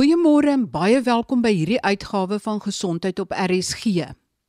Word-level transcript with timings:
Goeiemôre 0.00 0.48
en 0.48 0.62
baie 0.64 0.96
welkom 1.04 1.42
by 1.44 1.50
hierdie 1.52 1.80
uitgawe 1.84 2.38
van 2.40 2.60
Gesondheid 2.64 3.18
op 3.20 3.34
RSG. 3.36 4.06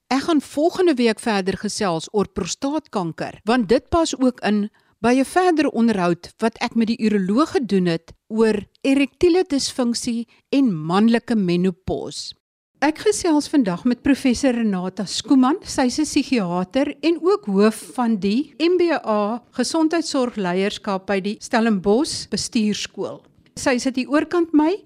Ek 0.07 0.21
gaan 0.23 0.39
volgende 0.39 0.93
week 0.95 1.19
verder 1.19 1.57
gesels 1.59 2.05
oor 2.15 2.29
prostaatkanker, 2.31 3.41
want 3.43 3.67
dit 3.67 3.83
pas 3.91 4.13
ook 4.15 4.39
in 4.47 4.69
by 5.03 5.11
'n 5.19 5.27
verdere 5.27 5.71
onderhoud 5.75 6.29
wat 6.39 6.55
ek 6.63 6.75
met 6.75 6.87
die 6.87 7.01
uroloog 7.03 7.51
gedoen 7.51 7.85
het 7.91 8.13
oor 8.29 8.63
erektiele 8.81 9.43
disfunksie 9.43 10.25
en 10.55 10.71
manlike 10.71 11.35
menopause. 11.35 12.33
Ek 12.79 12.99
gesels 12.99 13.49
vandag 13.49 13.83
met 13.83 14.01
professor 14.01 14.55
Renata 14.55 15.05
Skooman, 15.05 15.57
sy 15.63 15.81
is 15.91 15.99
'n 15.99 16.03
psigiater 16.03 16.95
en 17.01 17.19
ook 17.21 17.45
hoof 17.45 17.91
van 17.95 18.15
die 18.15 18.53
MBA 18.57 19.43
Gesondheidsorgleierskap 19.51 21.07
by 21.07 21.19
die 21.19 21.35
Stellenbosch 21.39 22.29
Bestuurskool. 22.29 23.21
Sy 23.55 23.77
sit 23.77 23.95
hier 23.95 24.09
oorkant 24.09 24.53
my 24.53 24.77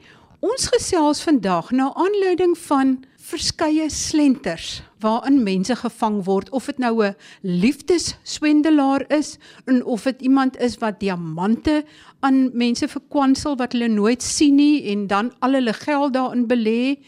Ons 0.45 0.67
gesels 0.69 1.23
vandag 1.25 1.71
na 1.73 1.87
aanleiding 1.97 2.51
van 2.67 2.89
verskeie 3.29 3.87
slenters 3.89 4.83
waarin 5.01 5.39
mense 5.43 5.73
gevang 5.79 6.19
word 6.27 6.51
of 6.53 6.67
dit 6.69 6.77
nou 6.83 6.93
'n 7.05 7.15
liefdesswendelaar 7.41 9.05
is 9.09 9.39
en 9.65 9.81
of 9.85 10.03
dit 10.03 10.21
iemand 10.21 10.59
is 10.67 10.77
wat 10.77 10.99
diamante 10.99 11.83
aan 12.19 12.51
mense 12.53 12.87
verkwansel 12.87 13.55
wat 13.55 13.73
hulle 13.73 13.87
nooit 13.87 14.23
sien 14.23 14.55
nie 14.55 14.83
en 14.91 15.07
dan 15.07 15.33
al 15.39 15.53
hulle 15.53 15.73
geld 15.73 16.13
daarin 16.13 16.45
belê. 16.47 16.99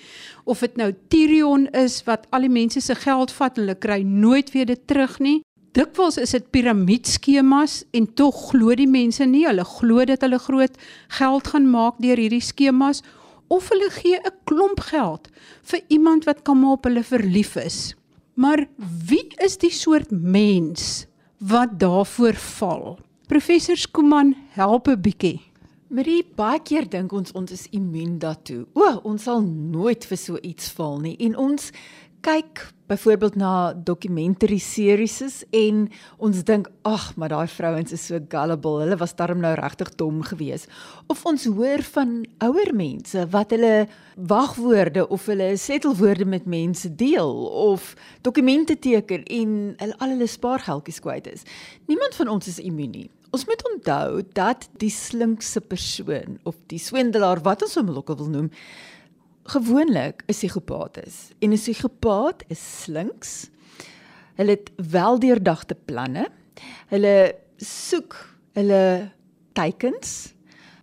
Of 0.45 0.59
dit 0.59 0.75
nou 0.75 0.93
Tirion 1.07 1.67
is 1.67 2.03
wat 2.03 2.25
al 2.29 2.41
die 2.41 2.49
mense 2.49 2.79
se 2.79 2.95
geld 2.95 3.31
vat 3.31 3.57
en 3.57 3.63
hulle 3.63 3.77
kry 3.77 4.01
nooit 4.01 4.51
weer 4.51 4.65
dit 4.65 4.87
terug 4.87 5.19
nie. 5.19 5.41
Dikwels 5.77 6.17
is 6.17 6.31
dit 6.31 6.45
piramiedskemas 6.49 7.83
en 7.91 8.13
tog 8.13 8.49
glo 8.49 8.73
die 8.73 8.87
mense 8.87 9.25
nie. 9.25 9.45
Hulle 9.45 9.63
glo 9.63 10.05
dat 10.05 10.21
hulle 10.25 10.39
groot 10.39 10.77
geld 11.19 11.47
gaan 11.47 11.69
maak 11.69 11.99
deur 12.01 12.17
hierdie 12.17 12.41
skemas 12.41 13.03
of 13.47 13.69
hulle 13.69 13.89
gee 13.89 14.19
'n 14.19 14.35
klomp 14.43 14.79
geld 14.79 15.27
vir 15.61 15.81
iemand 15.87 16.25
wat 16.25 16.41
kan 16.43 16.63
op 16.63 16.83
hulle 16.83 17.03
verlief 17.03 17.55
is. 17.55 17.95
Maar 18.33 18.67
wie 19.07 19.27
is 19.37 19.57
die 19.57 19.71
soort 19.71 20.11
mens 20.11 21.05
wat 21.37 21.79
daarvoor 21.79 22.33
val? 22.33 22.99
Professor 23.27 23.77
Skuman, 23.77 24.35
help 24.49 24.87
'n 24.87 25.01
bietjie. 25.01 25.41
Marie, 25.87 26.25
baie 26.35 26.59
keer 26.59 26.89
dink 26.89 27.11
ons 27.11 27.31
ons 27.31 27.51
is 27.51 27.67
immuun 27.71 28.17
daartoe. 28.19 28.65
O, 28.73 28.99
ons 29.03 29.23
sal 29.23 29.41
nooit 29.41 30.05
vir 30.05 30.17
so 30.17 30.37
iets 30.43 30.71
val 30.75 30.99
nie 30.99 31.15
en 31.23 31.37
ons 31.37 31.71
kyk 32.25 32.61
byvoorbeeld 32.87 33.35
na 33.35 33.73
documentary 33.73 34.57
series 34.57 35.43
en 35.51 35.87
ons 36.23 36.43
dink 36.47 36.69
ag 36.87 37.09
maar 37.19 37.33
daai 37.33 37.47
vrouens 37.51 37.91
is 37.91 38.05
so 38.07 38.19
gullible. 38.31 38.79
Hulle 38.83 38.97
was 38.99 39.15
darm 39.19 39.41
nou 39.43 39.53
regtig 39.59 39.91
dom 39.99 40.21
geweest. 40.23 40.71
Of 41.11 41.25
ons 41.27 41.45
hoor 41.51 41.83
van 41.91 42.21
ouer 42.47 42.71
mense 42.75 43.25
wat 43.33 43.51
hulle 43.55 43.87
wagwoorde 44.15 45.07
of 45.07 45.27
hulle 45.27 45.51
sleutelwoorde 45.59 46.25
met 46.25 46.47
mense 46.47 46.95
deel 46.95 47.35
of 47.67 47.93
dokumente 48.21 48.79
teken 48.79 49.23
en 49.23 49.53
hulle 49.83 49.99
al 49.99 50.15
hulle 50.15 50.31
spaargeldjies 50.31 51.03
kwyt 51.03 51.27
is. 51.31 51.43
Niemand 51.91 52.15
van 52.15 52.31
ons 52.37 52.47
is 52.47 52.59
immuun 52.63 52.95
nie. 52.95 53.09
Ons 53.35 53.43
moet 53.45 53.63
onthou 53.73 54.21
dat 54.33 54.69
die 54.79 54.91
slinkse 54.93 55.59
persoon 55.59 56.39
of 56.47 56.55
die 56.71 56.79
swendelaar 56.79 57.43
wat 57.43 57.65
ons 57.67 57.75
hom 57.75 57.91
ook 57.91 58.13
al 58.13 58.21
wil 58.21 58.31
noem, 58.31 58.51
gewoonlik 59.47 60.23
'n 60.27 60.33
psigopaat 60.33 61.05
is. 61.05 61.29
En 61.39 61.51
'n 61.51 61.55
psigopaat 61.55 62.43
is 62.47 62.81
slinks. 62.81 63.49
Hulle 64.35 64.51
het 64.51 64.71
weldeurdagte 64.91 65.75
planne. 65.75 66.27
Hulle 66.87 67.35
soek 67.57 68.35
hulle 68.53 69.11
teikens 69.53 70.33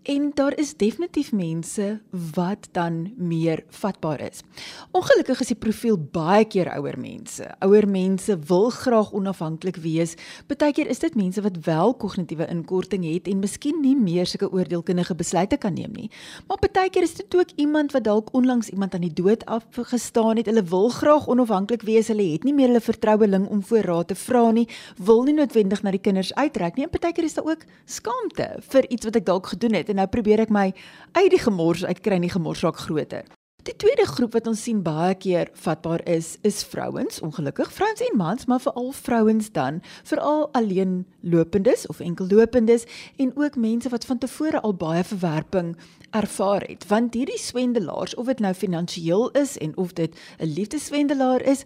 En 0.05 0.30
daar 0.34 0.58
is 0.58 0.74
definitief 0.77 1.33
mense 1.33 2.00
wat 2.34 2.69
dan 2.72 3.12
meer 3.16 3.64
vatbaar 3.69 4.20
is. 4.20 4.42
Ongelukkig 4.91 5.41
is 5.41 5.48
die 5.48 5.56
profiel 5.56 5.97
baie 5.97 6.44
keer 6.44 6.69
ouer 6.77 6.98
mense. 7.00 7.47
Ouer 7.64 7.86
mense 7.88 8.36
wil 8.50 8.69
graag 8.70 9.14
onafhanklik 9.16 9.78
wees. 9.80 10.12
Partykeer 10.47 10.91
is 10.92 11.00
dit 11.00 11.16
mense 11.16 11.41
wat 11.41 11.56
wel 11.65 11.94
kognitiewe 11.97 12.44
inkorting 12.53 13.06
het 13.09 13.31
en 13.32 13.41
miskien 13.41 13.81
nie 13.81 13.94
meer 13.97 14.28
sulke 14.28 14.50
oordeelkundige 14.53 15.16
besluite 15.16 15.56
kan 15.56 15.72
neem 15.72 15.97
nie. 15.97 16.10
Maar 16.50 16.60
partykeer 16.60 17.09
is 17.09 17.16
dit 17.22 17.38
ook 17.41 17.56
iemand 17.56 17.97
wat 17.97 18.04
dalk 18.04 18.28
onlangs 18.36 18.69
iemand 18.76 18.94
aan 18.94 19.09
die 19.09 19.12
dood 19.22 19.47
afgestaan 19.48 20.36
het. 20.36 20.53
Hulle 20.53 20.66
wil 20.69 20.92
graag 20.92 21.31
onafhanklik 21.32 21.88
wees. 21.88 22.12
Hulle 22.12 22.28
het 22.34 22.44
nie 22.44 22.53
meer 22.53 22.75
hulle 22.75 22.84
vertroueling 22.84 23.48
om 23.48 23.65
voor 23.65 23.88
raad 23.88 24.12
te 24.12 24.19
vra 24.26 24.50
nie. 24.50 24.69
Wil 25.00 25.25
nie 25.25 25.38
noodwendig 25.41 25.81
na 25.82 25.97
die 25.97 26.04
kinders 26.04 26.34
uitreik 26.34 26.76
nie. 26.76 26.84
En 26.84 26.92
partykeer 26.92 27.25
is 27.25 27.41
daar 27.41 27.48
ook 27.48 27.65
skaamte 27.88 28.53
vir 28.69 28.91
iets 28.92 29.09
wat 29.09 29.16
ek 29.22 29.28
dalk 29.32 29.53
gedoen 29.56 29.81
het 29.81 29.92
en 29.94 30.03
nou 30.03 30.10
probeer 30.10 30.43
ek 30.43 30.50
my 30.50 30.72
uit 31.15 31.31
die 31.31 31.38
gemors 31.38 31.87
uitkry 31.87 32.19
en 32.19 32.27
die 32.27 32.34
gemors 32.34 32.66
raak 32.66 32.82
groter. 32.82 33.22
Die 33.65 33.77
tweede 33.81 34.05
groep 34.05 34.34
wat 34.37 34.49
ons 34.50 34.60
sien 34.66 34.82
baie 34.84 35.15
keer 35.16 35.49
vatbaar 35.56 36.03
is, 36.10 36.34
is 36.44 36.59
vrouens, 36.69 37.22
ongelukkig 37.25 37.71
vrouens 37.72 38.03
en 38.04 38.19
mans, 38.21 38.44
maar 38.50 38.60
veral 38.60 38.91
vrouens 38.93 39.49
dan, 39.54 39.78
veral 40.04 40.50
alleen 40.53 41.06
lopendes 41.22 41.87
of 41.88 42.03
enkel 42.04 42.28
lopendes 42.28 42.84
en 43.16 43.33
ook 43.41 43.56
mense 43.56 43.88
wat 43.88 44.04
van 44.04 44.21
tevore 44.21 44.60
al 44.60 44.75
baie 44.77 45.04
verwerping 45.04 45.72
ervaar 46.10 46.66
het. 46.69 46.84
Want 46.91 47.16
hierdie 47.16 47.41
swendelaars, 47.41 48.19
of 48.21 48.28
dit 48.28 48.44
nou 48.44 48.53
finansiëel 48.53 49.31
is 49.31 49.56
en 49.59 49.72
of 49.81 49.97
dit 49.97 50.12
'n 50.38 50.53
liefdeswendelaar 50.59 51.41
is, 51.41 51.65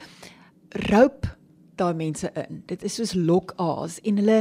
roep 0.93 1.38
daai 1.79 1.95
mense 1.97 2.31
in. 2.43 2.63
Dit 2.71 2.85
is 2.87 2.99
soos 2.99 3.15
lokaas 3.15 3.99
en 4.07 4.21
hulle 4.21 4.39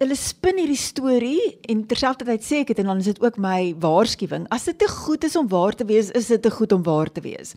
hulle 0.00 0.16
spin 0.18 0.58
hierdie 0.60 0.80
storie 0.80 1.42
en 1.70 1.84
terselfdertyd 1.88 2.44
sê 2.44 2.62
ek 2.64 2.72
dit 2.72 2.82
en 2.82 2.92
dan 2.92 3.02
is 3.02 3.10
dit 3.10 3.22
ook 3.24 3.38
my 3.40 3.74
waarskuwing. 3.82 4.48
As 4.54 4.68
dit 4.68 4.78
te 4.78 4.88
goed 4.90 5.24
is 5.24 5.36
om 5.36 5.48
waar 5.52 5.76
te 5.76 5.86
wees, 5.88 6.12
is 6.16 6.30
dit 6.32 6.42
te 6.42 6.52
goed 6.52 6.72
om 6.76 6.84
waar 6.86 7.12
te 7.12 7.24
wees. 7.24 7.54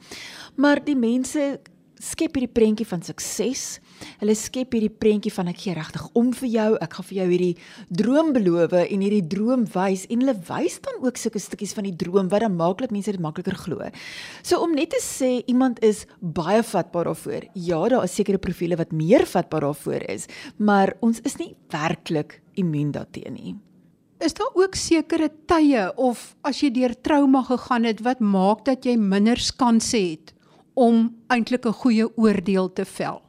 Maar 0.55 0.81
die 0.83 0.97
mense 0.97 1.59
skep 1.99 2.37
hierdie 2.37 2.53
prentjie 2.53 2.87
van 2.87 3.03
sukses. 3.03 3.79
Hulle 4.19 4.35
skep 4.35 4.73
hierdie 4.75 4.91
prentjie 4.91 5.31
van 5.33 5.51
ek 5.51 5.61
gee 5.63 5.75
regtig 5.77 6.05
om 6.17 6.31
vir 6.33 6.49
jou. 6.49 6.69
Ek 6.81 6.97
gaan 6.97 7.07
vir 7.09 7.17
jou 7.19 7.27
hierdie 7.29 7.55
droom 8.01 8.33
beloof 8.35 8.75
en 8.79 9.05
hierdie 9.05 9.25
droom 9.31 9.65
wys 9.73 10.05
en 10.09 10.23
hulle 10.23 10.35
wys 10.49 10.79
dan 10.85 10.99
ook 11.03 11.17
sulke 11.17 11.39
stukkies 11.39 11.75
van 11.77 11.87
die 11.89 11.95
droom 11.95 12.29
wat 12.31 12.45
dan 12.45 12.57
maak 12.59 12.81
dat 12.83 12.91
mense 12.95 13.11
dit 13.11 13.21
makliker 13.21 13.57
glo. 13.59 13.89
So 14.43 14.61
om 14.63 14.75
net 14.75 14.93
te 14.95 15.01
sê 15.03 15.31
iemand 15.47 15.81
is 15.85 16.05
baie 16.19 16.63
vatbaar 16.63 17.11
daarvoor. 17.11 17.49
Ja, 17.55 17.81
daar 17.89 18.03
is 18.03 18.15
sekere 18.15 18.41
profile 18.41 18.77
wat 18.79 18.91
meer 18.91 19.25
vatbaar 19.29 19.67
daarvoor 19.69 20.05
is, 20.09 20.27
maar 20.57 20.95
ons 21.01 21.21
is 21.25 21.37
nie 21.39 21.55
werklik 21.71 22.41
immuun 22.59 22.93
daarteen 22.95 23.33
nie. 23.33 23.55
Is 24.19 24.33
daar 24.35 24.51
ook 24.53 24.75
sekere 24.75 25.29
tye 25.47 25.85
of 25.95 26.35
as 26.43 26.59
jy 26.59 26.73
deur 26.75 26.91
trauma 27.07 27.39
gegaan 27.47 27.87
het 27.87 28.03
wat 28.03 28.19
maak 28.19 28.65
dat 28.67 28.83
jy 28.83 28.97
minder 28.99 29.39
kans 29.55 29.93
het 29.95 30.33
om 30.75 31.15
eintlik 31.31 31.65
'n 31.65 31.79
goeie 31.81 32.07
oordeel 32.17 32.73
te 32.73 32.85
vel. 32.85 33.21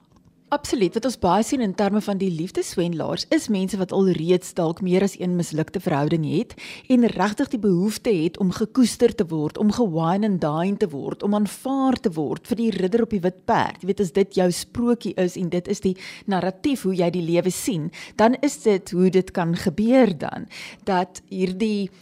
Absoluut. 0.51 0.97
Wat 0.97 1.05
ons 1.07 1.19
baie 1.23 1.45
sien 1.47 1.61
in 1.63 1.77
terme 1.79 2.01
van 2.03 2.19
die 2.19 2.31
liefdeswendelaars 2.35 3.29
is 3.31 3.45
mense 3.55 3.79
wat 3.79 3.93
alreeds 3.95 4.51
dalk 4.59 4.81
meer 4.83 5.05
as 5.07 5.15
een 5.21 5.37
mislukte 5.39 5.79
verhouding 5.79 6.25
het 6.27 6.57
en 6.91 7.07
regtig 7.13 7.53
die 7.53 7.61
behoefte 7.63 8.11
het 8.11 8.41
om 8.43 8.51
gekoester 8.57 9.15
te 9.15 9.29
word, 9.31 9.61
om 9.63 9.71
gewine 9.71 10.27
and 10.27 10.43
dine 10.43 10.75
te 10.83 10.91
word, 10.91 11.23
om 11.23 11.39
aanvaar 11.39 12.01
te 12.03 12.11
word 12.19 12.51
vir 12.51 12.63
die 12.65 12.71
ridder 12.81 13.07
op 13.07 13.15
die 13.15 13.23
wit 13.23 13.39
perd. 13.47 13.79
Jy 13.79 13.93
weet 13.93 14.03
as 14.03 14.11
dit 14.19 14.39
jou 14.43 14.51
sprokie 14.51 15.15
is 15.23 15.39
en 15.39 15.55
dit 15.55 15.71
is 15.71 15.87
die 15.87 15.95
narratief 16.27 16.83
hoe 16.83 16.99
jy 16.99 17.13
die 17.15 17.27
lewe 17.31 17.55
sien, 17.55 17.93
dan 18.19 18.35
is 18.43 18.59
dit 18.67 18.91
hoe 18.91 19.07
dit 19.07 19.31
kan 19.31 19.55
gebeur 19.55 20.19
dan 20.19 20.51
dat 20.83 21.23
hierdie 21.31 21.93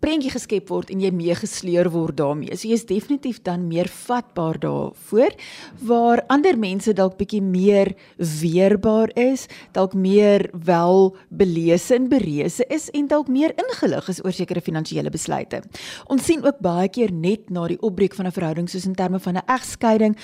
prentjie 0.00 0.30
geskep 0.30 0.70
word 0.70 0.90
en 0.92 1.00
jy 1.00 1.10
meegesleer 1.14 1.90
word 1.90 2.16
daarmee. 2.20 2.56
So 2.56 2.68
jy's 2.68 2.86
definitief 2.88 3.40
dan 3.46 3.66
meer 3.68 3.88
vatbaar 3.88 4.58
daarvoor 4.62 5.36
waar 5.86 6.22
ander 6.32 6.58
mense 6.58 6.92
dalk 6.96 7.16
bietjie 7.18 7.42
meer 7.42 7.94
weerbaar 8.16 9.12
is, 9.16 9.46
dalk 9.72 9.94
meer 9.94 10.48
wel 10.66 11.16
belese 11.28 11.96
en 11.96 12.08
berese 12.12 12.66
is 12.72 12.88
en 12.96 13.08
dalk 13.10 13.28
meer 13.32 13.54
ingelig 13.60 14.10
is 14.12 14.22
oor 14.24 14.34
sekere 14.36 14.62
finansiële 14.64 15.10
besluite. 15.10 15.62
Ons 16.12 16.26
sien 16.28 16.44
ook 16.44 16.60
baie 16.64 16.88
keer 16.92 17.12
net 17.12 17.50
na 17.50 17.66
die 17.70 17.80
opbreek 17.80 18.14
van 18.14 18.26
'n 18.26 18.36
verhouding 18.36 18.68
soos 18.68 18.86
in 18.86 18.94
terme 18.94 19.18
van 19.18 19.36
'n 19.36 19.46
egskeiding 19.46 20.16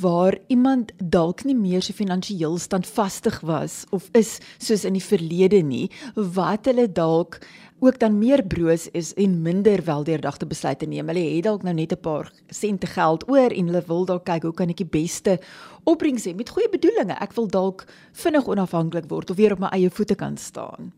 waar 0.00 0.38
iemand 0.48 0.92
dalk 0.98 1.44
nie 1.44 1.54
meer 1.54 1.82
so 1.82 1.92
finansiëel 1.92 2.58
standvastig 2.58 3.40
was 3.40 3.84
of 3.90 4.08
is 4.12 4.38
soos 4.58 4.84
in 4.84 4.92
die 4.92 5.04
verlede 5.04 5.62
nie, 5.62 5.90
wat 6.14 6.66
hulle 6.66 6.88
dalk 6.92 7.40
ook 7.80 7.98
dan 7.98 8.18
meer 8.18 8.42
broos 8.46 8.88
is 8.92 9.14
en 9.14 9.42
minder 9.42 9.84
weldeurdagte 9.84 10.46
besluite 10.46 10.86
neem. 10.86 11.08
Hulle 11.08 11.24
het 11.34 11.44
dalk 11.44 11.62
nou 11.62 11.74
net 11.74 11.92
'n 11.92 12.00
paar 12.00 12.32
sente 12.48 12.86
geld 12.86 13.28
oor 13.28 13.50
en 13.50 13.66
hulle 13.66 13.82
wil 13.86 14.04
dalk 14.04 14.24
kyk 14.24 14.42
hoe 14.42 14.54
kan 14.54 14.68
ek 14.68 14.76
die 14.76 14.92
beste 15.00 15.40
opbrengs 15.84 16.24
hê 16.24 16.34
met 16.34 16.48
goeie 16.48 16.68
bedoelings. 16.68 17.20
Ek 17.20 17.32
wil 17.32 17.46
dalk 17.46 17.86
vinnig 18.12 18.46
onafhanklik 18.46 19.08
word 19.08 19.30
of 19.30 19.36
weer 19.36 19.52
op 19.52 19.58
my 19.58 19.68
eie 19.72 19.90
voete 19.90 20.14
kan 20.14 20.36
staan. 20.36 20.92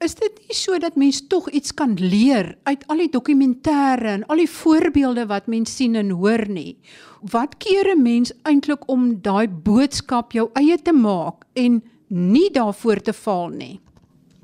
Is 0.00 0.14
dit 0.14 0.40
nie 0.48 0.54
so 0.54 0.78
dat 0.78 0.96
mens 0.96 1.26
tog 1.26 1.50
iets 1.50 1.72
kan 1.74 1.94
leer 1.94 2.58
uit 2.62 2.82
al 2.86 2.96
die 2.96 3.10
dokumentêre 3.10 4.10
en 4.18 4.26
al 4.26 4.36
die 4.36 4.50
voorbeelde 4.50 5.26
wat 5.26 5.46
mens 5.46 5.76
sien 5.76 5.94
en 5.94 6.10
hoor 6.10 6.48
nie? 6.48 6.76
Wat 7.22 7.56
keer 7.56 7.94
'n 7.94 8.02
mens 8.02 8.32
eintlik 8.42 8.88
om 8.88 9.22
daai 9.22 9.48
boodskap 9.48 10.32
jou 10.32 10.50
eie 10.52 10.76
te 10.82 10.92
maak 10.92 11.44
en 11.54 11.82
nie 12.08 12.50
daarvoor 12.50 13.00
te 13.00 13.12
val 13.12 13.48
nie? 13.48 13.80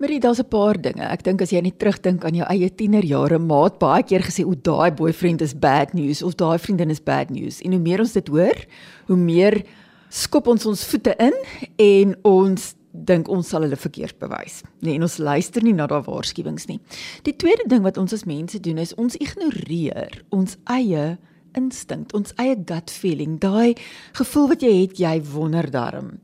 Maar 0.01 0.21
daar's 0.21 0.41
'n 0.41 0.49
paar 0.49 0.81
dinge. 0.81 1.03
Ek 1.03 1.23
dink 1.23 1.43
as 1.43 1.51
jy 1.51 1.61
net 1.61 1.79
terugdink 1.79 2.25
aan 2.25 2.35
jou 2.35 2.47
eie 2.49 2.75
tienerjare, 2.75 3.39
maat 3.39 3.79
baie 3.79 4.03
keer 4.03 4.23
gesê 4.23 4.47
o, 4.47 4.55
daai 4.55 4.91
boyfriend 4.91 5.41
is 5.41 5.59
bad 5.59 5.93
news 5.93 6.23
of 6.23 6.35
daai 6.35 6.59
vriendin 6.59 6.91
is 6.91 7.03
bad 7.03 7.31
news. 7.31 7.61
En 7.61 7.71
hoe 7.71 7.81
meer 7.81 8.01
ons 8.01 8.13
dit 8.13 8.29
hoor, 8.29 8.65
hoe 9.07 9.17
meer 9.17 9.63
skop 10.09 10.47
ons 10.47 10.67
ons 10.67 10.85
voete 10.85 11.15
in 11.19 11.35
en 11.77 12.17
ons 12.23 12.75
dink 12.91 13.29
ons 13.29 13.49
sal 13.49 13.63
hulle 13.63 13.77
verkeerd 13.77 14.19
bewys. 14.19 14.63
Nee, 14.81 14.95
en 14.95 15.03
ons 15.03 15.17
luister 15.19 15.63
nie 15.63 15.75
na 15.75 15.87
daardie 15.87 16.13
waarskuwings 16.13 16.67
nie. 16.67 16.81
Die 17.23 17.37
tweede 17.37 17.69
ding 17.69 17.83
wat 17.83 17.99
ons 17.99 18.13
as 18.13 18.25
mense 18.25 18.61
doen 18.61 18.79
is 18.79 18.95
ons 18.95 19.17
ignoreer 19.17 20.25
ons 20.29 20.57
eie 20.65 21.19
instink, 21.59 22.15
ons 22.15 22.33
eie 22.39 22.57
gut 22.67 22.91
feeling, 22.91 23.39
daai 23.39 23.77
gevoel 24.13 24.49
wat 24.49 24.63
jy 24.63 24.81
het, 24.81 24.99
jy 24.99 25.23
wonder 25.33 25.71
daarom. 25.71 26.19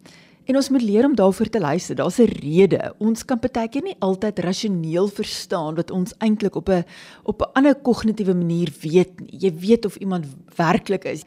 En 0.46 0.56
ons 0.56 0.68
moet 0.70 0.82
leer 0.82 1.04
om 1.04 1.14
daarvoor 1.18 1.48
te 1.50 1.60
luister. 1.60 1.96
Daar's 1.98 2.18
'n 2.18 2.30
rede. 2.40 2.94
Ons 2.98 3.24
kan 3.24 3.38
partykeer 3.38 3.82
nie 3.82 3.96
altyd 3.98 4.38
rasioneel 4.38 5.08
verstaan 5.08 5.74
wat 5.74 5.90
ons 5.90 6.14
eintlik 6.18 6.54
op 6.54 6.68
'n 6.68 6.84
op 7.22 7.40
'n 7.42 7.50
ander 7.52 7.74
kognitiewe 7.74 8.34
manier 8.34 8.72
weet 8.80 9.20
nie. 9.20 9.38
Jy 9.38 9.54
weet 9.58 9.84
of 9.84 9.96
iemand 9.96 10.26
werklik 10.56 11.04
is. 11.04 11.22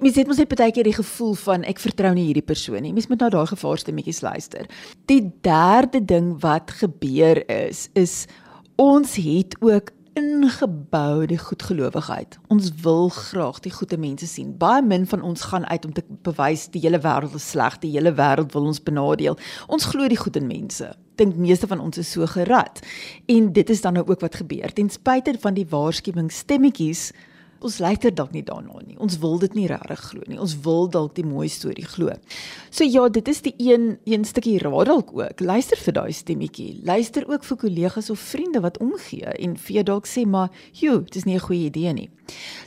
Mens 0.00 0.16
het 0.16 0.26
mos 0.26 0.36
net 0.36 0.52
baie 0.52 0.72
keer 0.72 0.84
die 0.84 0.92
gevoel 0.92 1.34
van 1.34 1.62
ek 1.62 1.78
vertrou 1.78 2.12
nie 2.14 2.26
hierdie 2.26 2.44
persoon 2.44 2.82
nie. 2.82 2.92
Mens 2.92 3.06
moet 3.06 3.20
na 3.20 3.28
daai 3.28 3.46
gevaarstemmetjies 3.46 4.20
luister. 4.20 4.66
Die 5.06 5.32
derde 5.40 6.04
ding 6.04 6.40
wat 6.40 6.70
gebeur 6.70 7.48
is 7.48 7.88
is 7.94 8.26
ons 8.76 9.14
het 9.16 9.56
ook 9.60 9.95
ingeboude 10.16 11.36
goedgelowigheid. 11.38 12.38
Ons 12.48 12.70
wil 12.82 13.08
graag 13.08 13.60
die 13.60 13.72
goeie 13.72 13.98
mense 14.00 14.26
sien. 14.26 14.54
Baie 14.56 14.82
min 14.82 15.04
van 15.06 15.22
ons 15.22 15.42
gaan 15.50 15.66
uit 15.68 15.84
om 15.84 15.92
te 15.92 16.04
bewys 16.24 16.66
die 16.72 16.80
hele 16.86 17.00
wêreld 17.04 17.36
is 17.36 17.50
sleg, 17.50 17.76
die 17.82 17.92
hele 17.92 18.14
wêreld 18.16 18.56
wil 18.56 18.70
ons 18.70 18.80
benadeel. 18.82 19.36
Ons 19.68 19.84
glo 19.92 20.08
die 20.08 20.20
goed 20.20 20.38
in 20.40 20.48
mense. 20.48 20.88
Dink 21.20 21.36
meeste 21.36 21.68
van 21.68 21.84
ons 21.84 22.00
is 22.00 22.10
so 22.10 22.26
gerad. 22.32 22.80
En 23.28 23.52
dit 23.52 23.70
is 23.70 23.84
dan 23.84 23.96
nou 24.00 24.06
ook 24.08 24.24
wat 24.24 24.40
gebeur. 24.40 24.72
Ten 24.72 24.88
spyte 24.90 25.36
van 25.40 25.56
die 25.56 25.66
waarskuwingsstemmetjies 25.68 27.10
Ons 27.60 27.78
luister 27.78 28.14
dalk 28.14 28.32
nie 28.32 28.44
daarna 28.44 28.80
nie. 28.84 28.98
Ons 28.98 29.18
wil 29.22 29.38
dit 29.38 29.54
nie 29.54 29.66
regtig 29.70 30.02
glo 30.10 30.26
nie. 30.26 30.40
Ons 30.40 30.56
wil 30.66 30.90
dalk 30.92 31.14
die 31.16 31.24
mooi 31.24 31.48
storie 31.48 31.86
glo. 31.88 32.12
So 32.70 32.84
ja, 32.84 33.08
dit 33.08 33.28
is 33.28 33.40
die 33.46 33.54
een 33.58 33.96
een 34.04 34.24
stukkie 34.24 34.58
raad 34.62 34.86
dalk 34.90 35.14
ook. 35.16 35.40
Luister 35.40 35.80
vir 35.80 35.96
daai 36.00 36.12
stemmetjie. 36.12 36.80
Luister 36.84 37.28
ook 37.28 37.44
vir 37.44 37.56
kollegas 37.56 38.10
of 38.10 38.20
vriende 38.20 38.60
wat 38.60 38.78
omgee 38.78 39.32
en 39.40 39.56
vir 39.56 39.80
jou 39.80 39.84
dalk 39.92 40.06
sê 40.06 40.26
maar, 40.26 40.50
"Jo, 40.72 41.00
dit 41.00 41.16
is 41.16 41.24
nie 41.24 41.34
'n 41.34 41.46
goeie 41.48 41.66
idee 41.66 41.92
nie." 41.92 42.10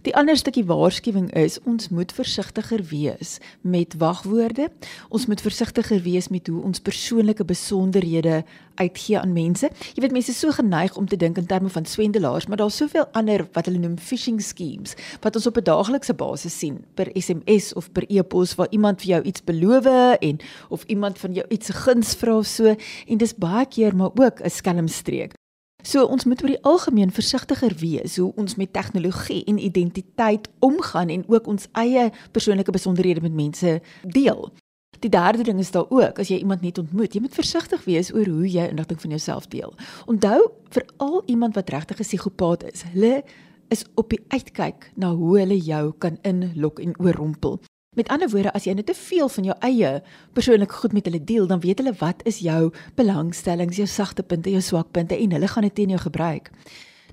Die 0.03 0.15
ander 0.15 0.37
stukkie 0.37 0.65
waarskuwing 0.65 1.29
is 1.35 1.59
ons 1.67 1.89
moet 1.89 2.11
versigtiger 2.11 2.83
wees 2.89 3.37
met 3.61 3.95
wagwoorde. 3.97 4.69
Ons 5.09 5.25
moet 5.27 5.41
versigtiger 5.41 6.01
wees 6.01 6.29
met 6.29 6.47
hoe 6.47 6.61
ons 6.63 6.79
persoonlike 6.79 7.45
besonderhede 7.45 8.43
uitgee 8.79 9.19
aan 9.19 9.33
mense. 9.33 9.69
Jy 9.95 10.03
weet 10.03 10.15
mense 10.15 10.31
is 10.31 10.39
so 10.39 10.55
geneig 10.55 10.95
om 10.97 11.07
te 11.07 11.19
dink 11.19 11.37
in 11.37 11.49
terme 11.49 11.69
van 11.69 11.85
swendelaars, 11.85 12.47
maar 12.47 12.61
daar's 12.61 12.79
soveel 12.79 13.07
ander 13.11 13.45
wat 13.53 13.67
hulle 13.67 13.81
noem 13.81 13.97
phishing 13.99 14.39
schemes 14.43 14.95
wat 15.23 15.35
ons 15.35 15.47
op 15.47 15.57
'n 15.57 15.63
daaglikse 15.63 16.13
basis 16.13 16.57
sien 16.57 16.79
per 16.95 17.11
SMS 17.13 17.73
of 17.73 17.91
per 17.91 18.05
e-pos 18.07 18.55
waar 18.55 18.71
iemand 18.71 19.01
vir 19.01 19.09
jou 19.09 19.21
iets 19.23 19.43
beloof 19.43 19.85
en 20.19 20.39
of 20.69 20.83
iemand 20.83 21.19
van 21.19 21.33
jou 21.33 21.45
iets 21.49 21.69
guns 21.69 22.15
vra 22.15 22.37
of 22.37 22.45
so 22.45 22.75
en 23.07 23.17
dis 23.17 23.35
baie 23.35 23.65
keer 23.65 23.95
maar 23.95 24.11
ook 24.15 24.41
'n 24.41 24.49
skelmstreek. 24.49 25.33
So 25.81 26.03
ons 26.05 26.25
moet 26.25 26.41
oor 26.43 26.51
die 26.51 26.63
algemeen 26.67 27.11
versigtiger 27.11 27.73
wees 27.79 28.17
hoe 28.19 28.33
ons 28.35 28.55
met 28.59 28.73
tegnologie 28.73 29.43
en 29.47 29.59
identiteit 29.63 30.49
omgaan 30.59 31.09
en 31.09 31.23
ook 31.27 31.47
ons 31.47 31.67
eie 31.79 32.09
persoonlike 32.31 32.71
besonderhede 32.71 33.21
met 33.21 33.33
mense 33.33 33.81
deel. 34.03 34.51
Die 34.99 35.09
derde 35.09 35.43
ding 35.43 35.59
is 35.59 35.71
daar 35.71 35.87
ook 35.87 36.19
as 36.19 36.27
jy 36.27 36.41
iemand 36.43 36.61
net 36.61 36.77
ontmoet, 36.77 37.13
jy 37.15 37.21
moet 37.23 37.35
versigtig 37.35 37.85
wees 37.87 38.11
oor 38.11 38.27
hoe 38.27 38.49
jy 38.49 38.67
inligting 38.67 38.99
van 39.01 39.15
jouself 39.15 39.47
deel. 39.47 39.71
Onthou 40.11 40.51
vir 40.75 40.85
al 40.97 41.21
iemand 41.25 41.55
wat 41.55 41.69
regtig 41.69 41.99
'n 41.99 42.03
psigopaat 42.03 42.63
is, 42.73 42.83
hulle 42.91 43.23
is 43.69 43.85
op 43.95 44.09
die 44.09 44.23
uitkyk 44.27 44.91
na 44.95 45.13
hoe 45.15 45.39
hulle 45.39 45.57
jou 45.57 45.93
kan 45.97 46.17
inlok 46.21 46.79
en 46.79 46.99
oorrompel. 46.99 47.59
Met 47.99 48.07
ander 48.07 48.29
woorde, 48.31 48.51
as 48.55 48.63
jy 48.63 48.71
net 48.77 48.87
te 48.87 48.93
veel 48.95 49.27
van 49.27 49.47
jou 49.49 49.53
eie 49.67 49.89
persoonlike 50.37 50.77
goed 50.79 50.93
met 50.95 51.07
hulle 51.09 51.19
deel, 51.19 51.47
dan 51.51 51.59
weet 51.59 51.81
hulle 51.81 51.91
wat 51.99 52.21
is 52.29 52.37
jou 52.39 52.69
belangstellings, 52.95 53.75
jou 53.75 53.87
sagte 53.91 54.23
punte, 54.23 54.47
jou 54.53 54.61
swakpunte 54.63 55.17
en 55.19 55.33
hulle 55.35 55.49
gaan 55.51 55.67
dit 55.67 55.75
teen 55.75 55.91
jou 55.91 55.99
gebruik. 56.05 56.47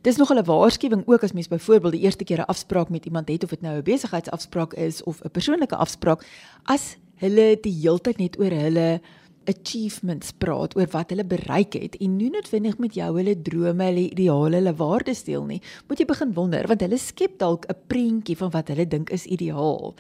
Dis 0.07 0.17
nog 0.17 0.31
'n 0.31 0.45
waarskuwing 0.45 1.03
ook 1.07 1.25
as 1.25 1.33
mens 1.33 1.49
byvoorbeeld 1.49 1.93
die 1.93 2.05
eerste 2.07 2.25
keer 2.25 2.39
'n 2.39 2.53
afspraak 2.53 2.89
met 2.89 3.05
iemand 3.05 3.29
het 3.29 3.43
of 3.43 3.51
dit 3.51 3.63
nou 3.63 3.77
'n 3.79 3.83
besigheidsafspraak 3.83 4.75
is 4.75 5.03
of 5.03 5.21
'n 5.25 5.31
persoonlike 5.31 5.77
afspraak, 5.77 6.23
as 6.65 6.97
hulle 7.17 7.59
die 7.61 7.79
heeltyd 7.83 8.19
net 8.19 8.39
oor 8.39 8.51
hulle 8.51 9.01
achievements 9.45 10.33
praat 10.39 10.77
oor 10.77 10.87
wat 10.91 11.11
hulle 11.11 11.25
bereik 11.25 11.73
het 11.73 11.97
en 11.97 12.17
nie 12.17 12.31
noodwendig 12.31 12.79
met 12.79 12.95
jou 12.95 13.17
hulle 13.17 13.43
drome, 13.43 13.85
hulle 13.85 14.11
ideale, 14.11 14.57
hulle 14.57 14.75
waardes 14.75 15.25
deel 15.25 15.45
nie. 15.45 15.63
Moet 15.89 15.99
jy 15.99 16.05
begin 16.05 16.33
wonder 16.33 16.67
want 16.67 16.81
hulle 16.81 16.99
skep 16.99 17.39
dalk 17.39 17.67
'n 17.69 17.77
prentjie 17.87 18.37
van 18.37 18.51
wat 18.51 18.69
hulle 18.69 18.87
dink 18.87 19.11
is 19.11 19.27
ideaal. 19.27 19.95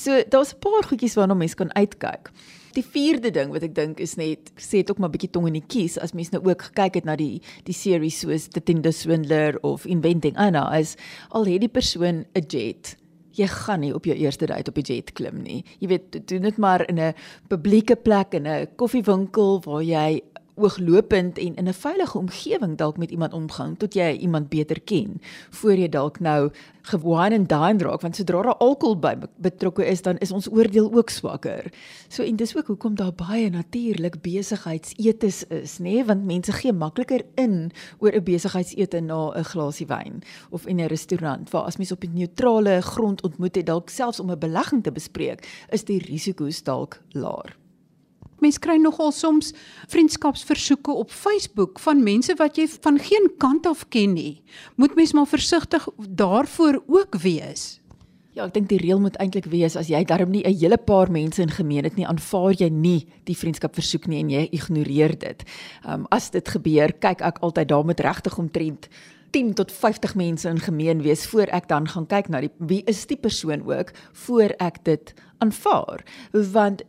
So 0.00 0.22
daar's 0.28 0.54
'n 0.54 0.58
paar 0.58 0.84
goedjies 0.88 1.14
waarna 1.14 1.34
mens 1.34 1.54
kan 1.54 1.74
uitkyk. 1.74 2.30
Die 2.72 2.84
vierde 2.84 3.30
ding 3.30 3.50
wat 3.52 3.62
ek 3.62 3.74
dink 3.74 4.00
is 4.00 4.14
net 4.16 4.50
sê 4.56 4.80
dit 4.80 4.90
ook 4.90 4.98
maar 4.98 5.10
bietjie 5.10 5.30
tong 5.30 5.46
in 5.46 5.58
die 5.58 5.66
kies 5.66 5.98
as 5.98 6.12
mens 6.12 6.30
nou 6.30 6.42
ook 6.44 6.62
gekyk 6.62 6.94
het 6.94 7.04
na 7.04 7.16
die 7.16 7.42
die 7.64 7.74
series 7.74 8.20
soos 8.20 8.48
The 8.48 8.62
Tinder 8.62 8.92
Swindler 8.92 9.58
of 9.60 9.84
Inventing 9.86 10.36
Anna 10.36 10.78
is 10.78 10.96
al 11.28 11.44
het 11.44 11.60
die 11.60 11.68
persoon 11.68 12.24
'n 12.34 12.44
jet 12.48 12.96
jy 13.36 13.46
gaan 13.46 13.80
nie 13.80 13.94
op 13.94 14.04
jou 14.04 14.16
eerste 14.16 14.46
date 14.46 14.70
op 14.70 14.74
die 14.74 14.94
jet 14.94 15.12
klim 15.12 15.42
nie. 15.42 15.64
Jy 15.80 15.88
weet, 15.88 16.28
doen 16.28 16.42
dit 16.42 16.56
maar 16.56 16.88
in 16.88 16.98
'n 16.98 17.14
publieke 17.48 17.96
plek 17.96 18.34
in 18.34 18.46
'n 18.46 18.68
koffiewinkel 18.76 19.60
waar 19.64 19.82
jy 19.82 20.20
ooglopend 20.60 21.38
en 21.38 21.54
in 21.54 21.68
'n 21.68 21.72
veilige 21.72 22.18
omgewing 22.18 22.76
dalk 22.76 22.96
met 22.96 23.10
iemand 23.10 23.32
omgang 23.32 23.78
tot 23.78 23.94
jy 23.94 24.12
iemand 24.12 24.48
beter 24.48 24.80
ken 24.80 25.20
voor 25.50 25.74
jy 25.74 25.88
dalk 25.88 26.20
nou 26.20 26.50
gewaan 26.82 27.32
en 27.32 27.46
dine 27.46 27.84
raak 27.84 28.00
want 28.00 28.16
sodra 28.16 28.42
daar 28.42 28.56
alkohol 28.56 28.98
by 28.98 29.14
betrokke 29.36 29.86
is 29.86 30.02
dan 30.02 30.18
is 30.18 30.32
ons 30.32 30.48
oordeel 30.50 30.92
ook 30.92 31.10
swakker. 31.10 31.72
So 32.08 32.22
en 32.22 32.36
dis 32.36 32.56
ook 32.56 32.66
hoekom 32.66 32.94
daar 32.94 33.12
baie 33.14 33.50
natuurlik 33.50 34.20
besigheidsetes 34.22 35.44
is, 35.46 35.78
nê, 35.78 35.82
nee? 35.82 36.04
want 36.04 36.24
mense 36.24 36.52
gee 36.52 36.72
makliker 36.72 37.24
in 37.34 37.70
oor 37.98 38.12
'n 38.12 38.24
besigheidsete 38.24 39.00
na 39.00 39.32
'n 39.36 39.44
glasie 39.44 39.86
wyn 39.86 40.22
of 40.50 40.66
in 40.66 40.80
'n 40.80 40.88
restaurant 40.88 41.50
waar 41.50 41.64
as 41.64 41.76
mens 41.76 41.92
op 41.92 42.04
'n 42.04 42.14
neutrale 42.14 42.80
grond 42.80 43.22
ontmoet 43.22 43.54
het 43.54 43.66
dalk 43.66 43.88
selfs 43.88 44.20
om 44.20 44.30
'n 44.30 44.38
belegging 44.38 44.82
te 44.82 44.92
bespreek, 44.92 45.66
is 45.70 45.84
die 45.84 45.98
risiko's 45.98 46.62
dalk 46.62 47.02
laer. 47.12 47.59
Mens 48.40 48.58
kry 48.58 48.76
nogal 48.80 49.12
soms 49.12 49.52
vriendskapsversoeke 49.88 50.92
op 50.92 51.10
Facebook 51.10 51.80
van 51.84 52.02
mense 52.02 52.34
wat 52.38 52.56
jy 52.56 52.66
van 52.80 52.98
geen 52.98 53.28
kant 53.38 53.66
af 53.66 53.86
ken 53.88 54.14
nie. 54.16 54.42
Moet 54.76 54.94
mens 54.94 55.12
maar 55.12 55.28
versigtig 55.28 55.88
daarvoor 55.98 56.82
ook 56.86 57.20
wees. 57.20 57.80
Ja, 58.30 58.44
ek 58.46 58.54
dink 58.54 58.68
die 58.70 58.78
reël 58.78 59.00
moet 59.02 59.16
eintlik 59.18 59.48
wees 59.50 59.74
as 59.76 59.88
jy 59.90 60.04
darm 60.06 60.30
nie 60.30 60.44
'n 60.46 60.54
hele 60.54 60.78
paar 60.78 61.10
mense 61.10 61.42
in 61.42 61.50
gemeen 61.50 61.84
het 61.84 61.96
nie, 61.96 62.06
aanvaar 62.06 62.54
jy 62.54 62.68
nie 62.70 63.06
die 63.26 63.34
vriendskapversoek 63.34 64.06
nie 64.06 64.20
en 64.20 64.30
jy 64.30 64.48
ignoreer 64.52 65.18
dit. 65.18 65.42
Um 65.84 66.06
as 66.10 66.30
dit 66.30 66.48
gebeur, 66.48 66.92
kyk 66.92 67.20
ek 67.20 67.38
altyd 67.42 67.68
daar 67.68 67.84
met 67.84 68.00
regtig 68.00 68.38
omtrent 68.38 68.88
10 69.30 69.54
tot 69.54 69.72
50 69.72 70.14
mense 70.14 70.48
in 70.48 70.58
gemeen 70.58 71.02
wees 71.02 71.26
voor 71.26 71.50
ek 71.54 71.68
dan 71.68 71.88
gaan 71.88 72.06
kyk 72.06 72.28
na 72.28 72.40
die 72.40 72.50
wie 72.58 72.82
is 72.90 73.04
die 73.06 73.18
persoon 73.18 73.62
ook 73.66 73.92
voor 74.26 74.54
ek 74.58 74.82
dit 74.84 75.12
aanvaar. 75.40 76.02
Want 76.52 76.82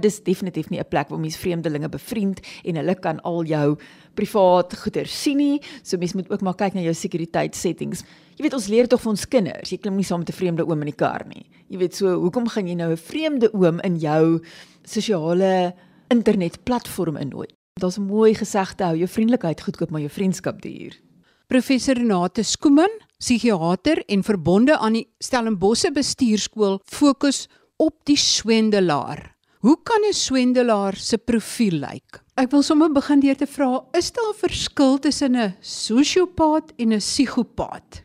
dis 0.00 0.20
definitief 0.22 0.68
nie 0.70 0.80
'n 0.80 0.88
plek 0.88 1.08
waar 1.08 1.20
mense 1.20 1.38
vreemdelinge 1.38 1.88
bevriend 1.88 2.40
en 2.64 2.76
hulle 2.76 2.94
kan 2.94 3.20
al 3.20 3.44
jou 3.44 3.78
privaat 4.14 4.76
goeder 4.76 5.06
sien 5.06 5.36
nie. 5.36 5.60
So 5.82 5.96
mense 5.96 6.16
moet 6.16 6.30
ook 6.30 6.40
maar 6.40 6.54
kyk 6.54 6.74
na 6.74 6.80
jou 6.80 6.94
sekuriteit 6.94 7.54
settings. 7.54 8.04
Jy 8.36 8.42
weet 8.42 8.54
ons 8.54 8.66
leer 8.68 8.86
tog 8.86 9.00
vir 9.00 9.10
ons 9.10 9.28
kinders 9.28 9.70
jy 9.70 9.78
klim 9.78 9.96
nie 9.96 10.04
saam 10.04 10.18
met 10.18 10.28
'n 10.28 10.32
vreemde 10.32 10.66
oom 10.66 10.80
in 10.80 10.86
die 10.86 10.96
kar 10.96 11.24
nie. 11.26 11.46
Jy 11.68 11.78
weet 11.78 11.94
so 11.94 12.20
hoekom 12.20 12.48
gaan 12.48 12.66
jy 12.66 12.74
nou 12.74 12.90
'n 12.90 12.96
vreemde 12.96 13.52
oom 13.54 13.80
in 13.80 13.96
jou 13.96 14.40
sosiale 14.84 15.74
internetplatform 16.08 17.16
innooi 17.16 17.48
daar's 17.80 17.98
'n 17.98 18.06
mooi 18.06 18.34
gesegde 18.34 18.84
hou 18.84 18.96
jou 18.96 19.08
vriendelikheid 19.08 19.60
goedkoop 19.60 19.90
maar 19.90 20.00
jou 20.00 20.10
vriendskap 20.10 20.62
duur 20.62 21.05
Professor 21.46 21.94
Renate 21.94 22.42
Skooman, 22.42 22.90
psigiater 23.22 24.00
en 24.10 24.24
verbonde 24.26 24.74
aan 24.82 24.96
die 24.98 25.04
Stellenbosse 25.22 25.92
Bestuurskool, 25.94 26.80
fokus 26.90 27.44
op 27.78 28.00
die 28.10 28.16
swendelaar. 28.18 29.20
Hoe 29.62 29.76
kan 29.82 30.02
'n 30.08 30.12
swendelaar 30.12 30.96
se 30.96 31.18
profiel 31.18 31.78
lyk? 31.78 32.20
Ek 32.34 32.50
wil 32.50 32.62
sommer 32.62 32.90
begin 32.90 33.20
deur 33.20 33.36
te 33.36 33.46
vra, 33.46 33.84
is 33.94 34.10
daar 34.10 34.32
'n 34.34 34.40
verskil 34.48 34.98
tussen 34.98 35.36
'n 35.36 35.54
sosiopaat 35.60 36.72
en 36.78 36.92
'n 36.92 36.98
psigopaat? 36.98 38.02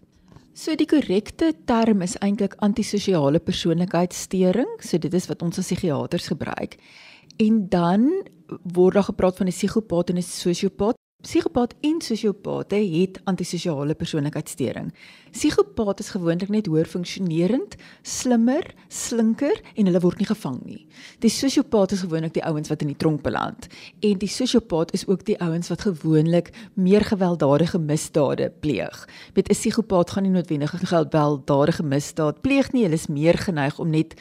So 0.54 0.76
die 0.76 0.86
korrekte 0.86 1.54
term 1.66 2.02
is 2.02 2.18
eintlik 2.22 2.54
antisosiale 2.60 3.40
persoonlikheidssteuring, 3.40 4.70
so 4.80 4.98
dit 4.98 5.14
is 5.14 5.28
wat 5.28 5.42
ons 5.42 5.58
as 5.58 5.66
psigiaters 5.66 6.28
gebruik. 6.28 6.78
En 7.40 7.70
dan 7.70 8.24
word 8.74 8.94
daar 8.94 9.10
gepraat 9.10 9.38
van 9.38 9.48
'n 9.48 9.52
psigopaat 9.52 10.10
en 10.10 10.18
'n 10.18 10.22
sosiopaat 10.22 11.00
Psigopaat 11.22 11.75
en 11.86 12.00
sosiopate 12.01 12.75
het 12.75 13.20
antisosiale 13.30 13.94
persoonlikheidssteuring. 13.94 14.88
Psigopaat 15.32 16.00
is 16.01 16.10
gewoonlik 16.10 16.50
net 16.50 16.66
hoër 16.66 16.88
funksionerend, 16.90 17.75
slimmer, 18.01 18.66
slinker 18.90 19.62
en 19.75 19.86
hulle 19.86 20.01
word 20.01 20.18
nie 20.18 20.25
gevang 20.25 20.58
nie. 20.66 20.80
Die 21.22 21.30
sosiopaat 21.30 21.94
is 21.94 22.01
gewoonlik 22.01 22.34
die 22.34 22.44
ouens 22.50 22.74
wat 22.74 22.82
in 22.82 22.90
die 22.90 22.98
tronk 22.98 23.22
beland 23.22 23.70
en 24.01 24.18
die 24.18 24.32
sosiopaat 24.34 24.96
is 24.98 25.06
ook 25.06 25.28
die 25.30 25.38
ouens 25.46 25.70
wat 25.70 25.86
gewoonlik 25.86 26.50
meer 26.74 27.06
gewelddadige 27.06 27.78
misdade 27.78 28.50
pleeg. 28.66 29.06
Met 29.36 29.50
'n 29.50 29.54
psigopaat 29.54 30.12
gaan 30.12 30.24
nie 30.24 30.34
noodwendig 30.34 30.74
gewelddadige 30.74 31.84
misdaad 31.84 32.42
pleeg 32.42 32.72
nie, 32.72 32.84
hulle 32.84 32.98
is 32.98 33.08
meer 33.08 33.38
geneig 33.38 33.80
om 33.80 33.90
net 33.90 34.18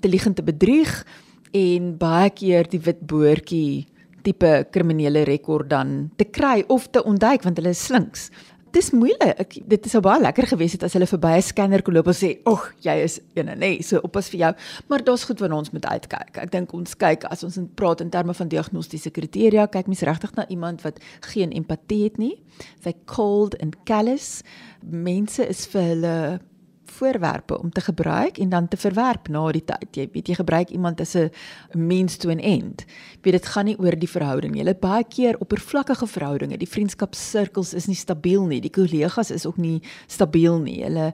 te 0.00 0.08
lieg 0.08 0.26
en 0.26 0.34
te 0.34 0.42
bedrieg 0.42 1.06
en 1.52 1.96
baie 1.96 2.30
keer 2.30 2.68
die 2.68 2.80
wit 2.80 3.06
boortjie 3.06 3.86
tipe 4.22 4.66
kriminele 4.70 5.24
rekord 5.28 5.70
dan 5.70 6.10
te 6.16 6.24
kry 6.24 6.64
of 6.68 6.88
te 6.90 7.02
ontduik 7.04 7.42
want 7.42 7.60
hulle 7.60 7.74
is 7.74 7.84
slinks. 7.84 8.30
Dis 8.72 8.88
moeilik. 8.96 9.36
Ek, 9.42 9.56
dit 9.68 9.86
sou 9.90 10.00
baie 10.04 10.22
lekker 10.22 10.46
gewees 10.54 10.72
het 10.78 10.86
as 10.86 10.94
hulle 10.96 11.08
verby 11.08 11.34
'n 11.36 11.44
scanner 11.44 11.82
kon 11.84 11.92
loop 11.92 12.06
en 12.08 12.14
sê, 12.16 12.40
"Ag, 12.46 12.72
jy 12.80 12.96
is 13.04 13.20
een 13.34 13.48
en 13.48 13.58
nee, 13.58 13.82
so 13.82 14.00
oppas 14.02 14.30
vir 14.30 14.40
jou." 14.40 14.54
Maar 14.88 15.04
daar's 15.04 15.24
goed 15.24 15.40
wat 15.40 15.52
ons 15.52 15.70
moet 15.72 15.84
uitkyk. 15.84 16.38
Ek 16.38 16.50
dink 16.50 16.72
ons 16.72 16.94
kyk 16.94 17.24
as 17.24 17.44
ons 17.44 17.58
praat 17.74 18.00
in 18.00 18.10
terme 18.10 18.34
van 18.34 18.48
diagnostiese 18.48 19.10
kriteria, 19.10 19.66
kyk 19.66 19.86
mens 19.86 20.00
regtig 20.00 20.34
na 20.34 20.48
iemand 20.48 20.82
wat 20.82 20.98
geen 21.20 21.50
empatie 21.52 22.04
het 22.04 22.16
nie. 22.18 22.42
Sy 22.82 22.94
cold 23.04 23.60
and 23.60 23.76
callous. 23.84 24.42
Mense 24.80 25.46
is 25.48 25.66
vir 25.66 25.82
hulle 25.82 26.40
voorwerpe 26.84 27.58
om 27.58 27.70
te 27.70 27.80
gebruik 27.80 28.38
en 28.38 28.48
dan 28.48 28.68
te 28.68 28.76
verwerp 28.76 29.28
na 29.28 29.44
die 29.52 29.64
tyd. 29.64 29.88
Jy 29.96 30.08
weet 30.12 30.28
jy 30.28 30.34
gebruik 30.34 30.70
iemand 30.70 31.00
as 31.00 31.14
'n 31.16 31.30
means 31.74 32.16
to 32.16 32.30
an 32.30 32.38
end. 32.38 32.84
Weet 33.22 33.32
dit 33.32 33.46
gaan 33.46 33.64
nie 33.64 33.78
oor 33.78 33.98
die 33.98 34.08
verhouding 34.08 34.52
nie. 34.52 34.62
Hulle 34.62 34.74
baie 34.74 35.04
keer 35.04 35.38
oppervlakkige 35.38 36.06
verhoudinge. 36.06 36.56
Die 36.56 36.68
vriendskapssirkels 36.68 37.74
is 37.74 37.86
nie 37.86 37.96
stabiel 37.96 38.46
nie. 38.46 38.60
Die 38.60 38.70
kollegas 38.70 39.30
is 39.30 39.46
ook 39.46 39.56
nie 39.56 39.82
stabiel 40.06 40.58
nie. 40.58 40.82
Hulle 40.82 41.12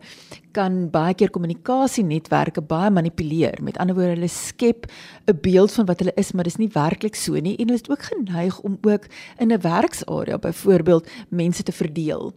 kan 0.53 0.91
baie 0.91 1.15
keer 1.15 1.31
kommunikasienetwerke 1.31 2.61
baie 2.61 2.91
manipuleer. 2.91 3.59
Met 3.63 3.79
ander 3.79 3.95
woorde, 3.95 4.15
hulle 4.17 4.29
skep 4.29 4.87
'n 5.27 5.39
beeld 5.41 5.73
van 5.73 5.87
wat 5.87 5.99
hulle 5.99 6.13
is, 6.17 6.33
maar 6.33 6.45
dis 6.45 6.57
nie 6.57 6.71
werklik 6.73 7.15
so 7.15 7.33
nie 7.33 7.57
en 7.57 7.69
hulle 7.69 7.81
is 7.81 7.89
ook 7.89 8.03
geneig 8.03 8.61
om 8.61 8.79
ook 8.83 9.07
in 9.39 9.53
'n 9.53 9.61
werksarea 9.61 10.39
byvoorbeeld 10.39 11.09
mense 11.29 11.63
te 11.63 11.73
verdeel 11.73 12.33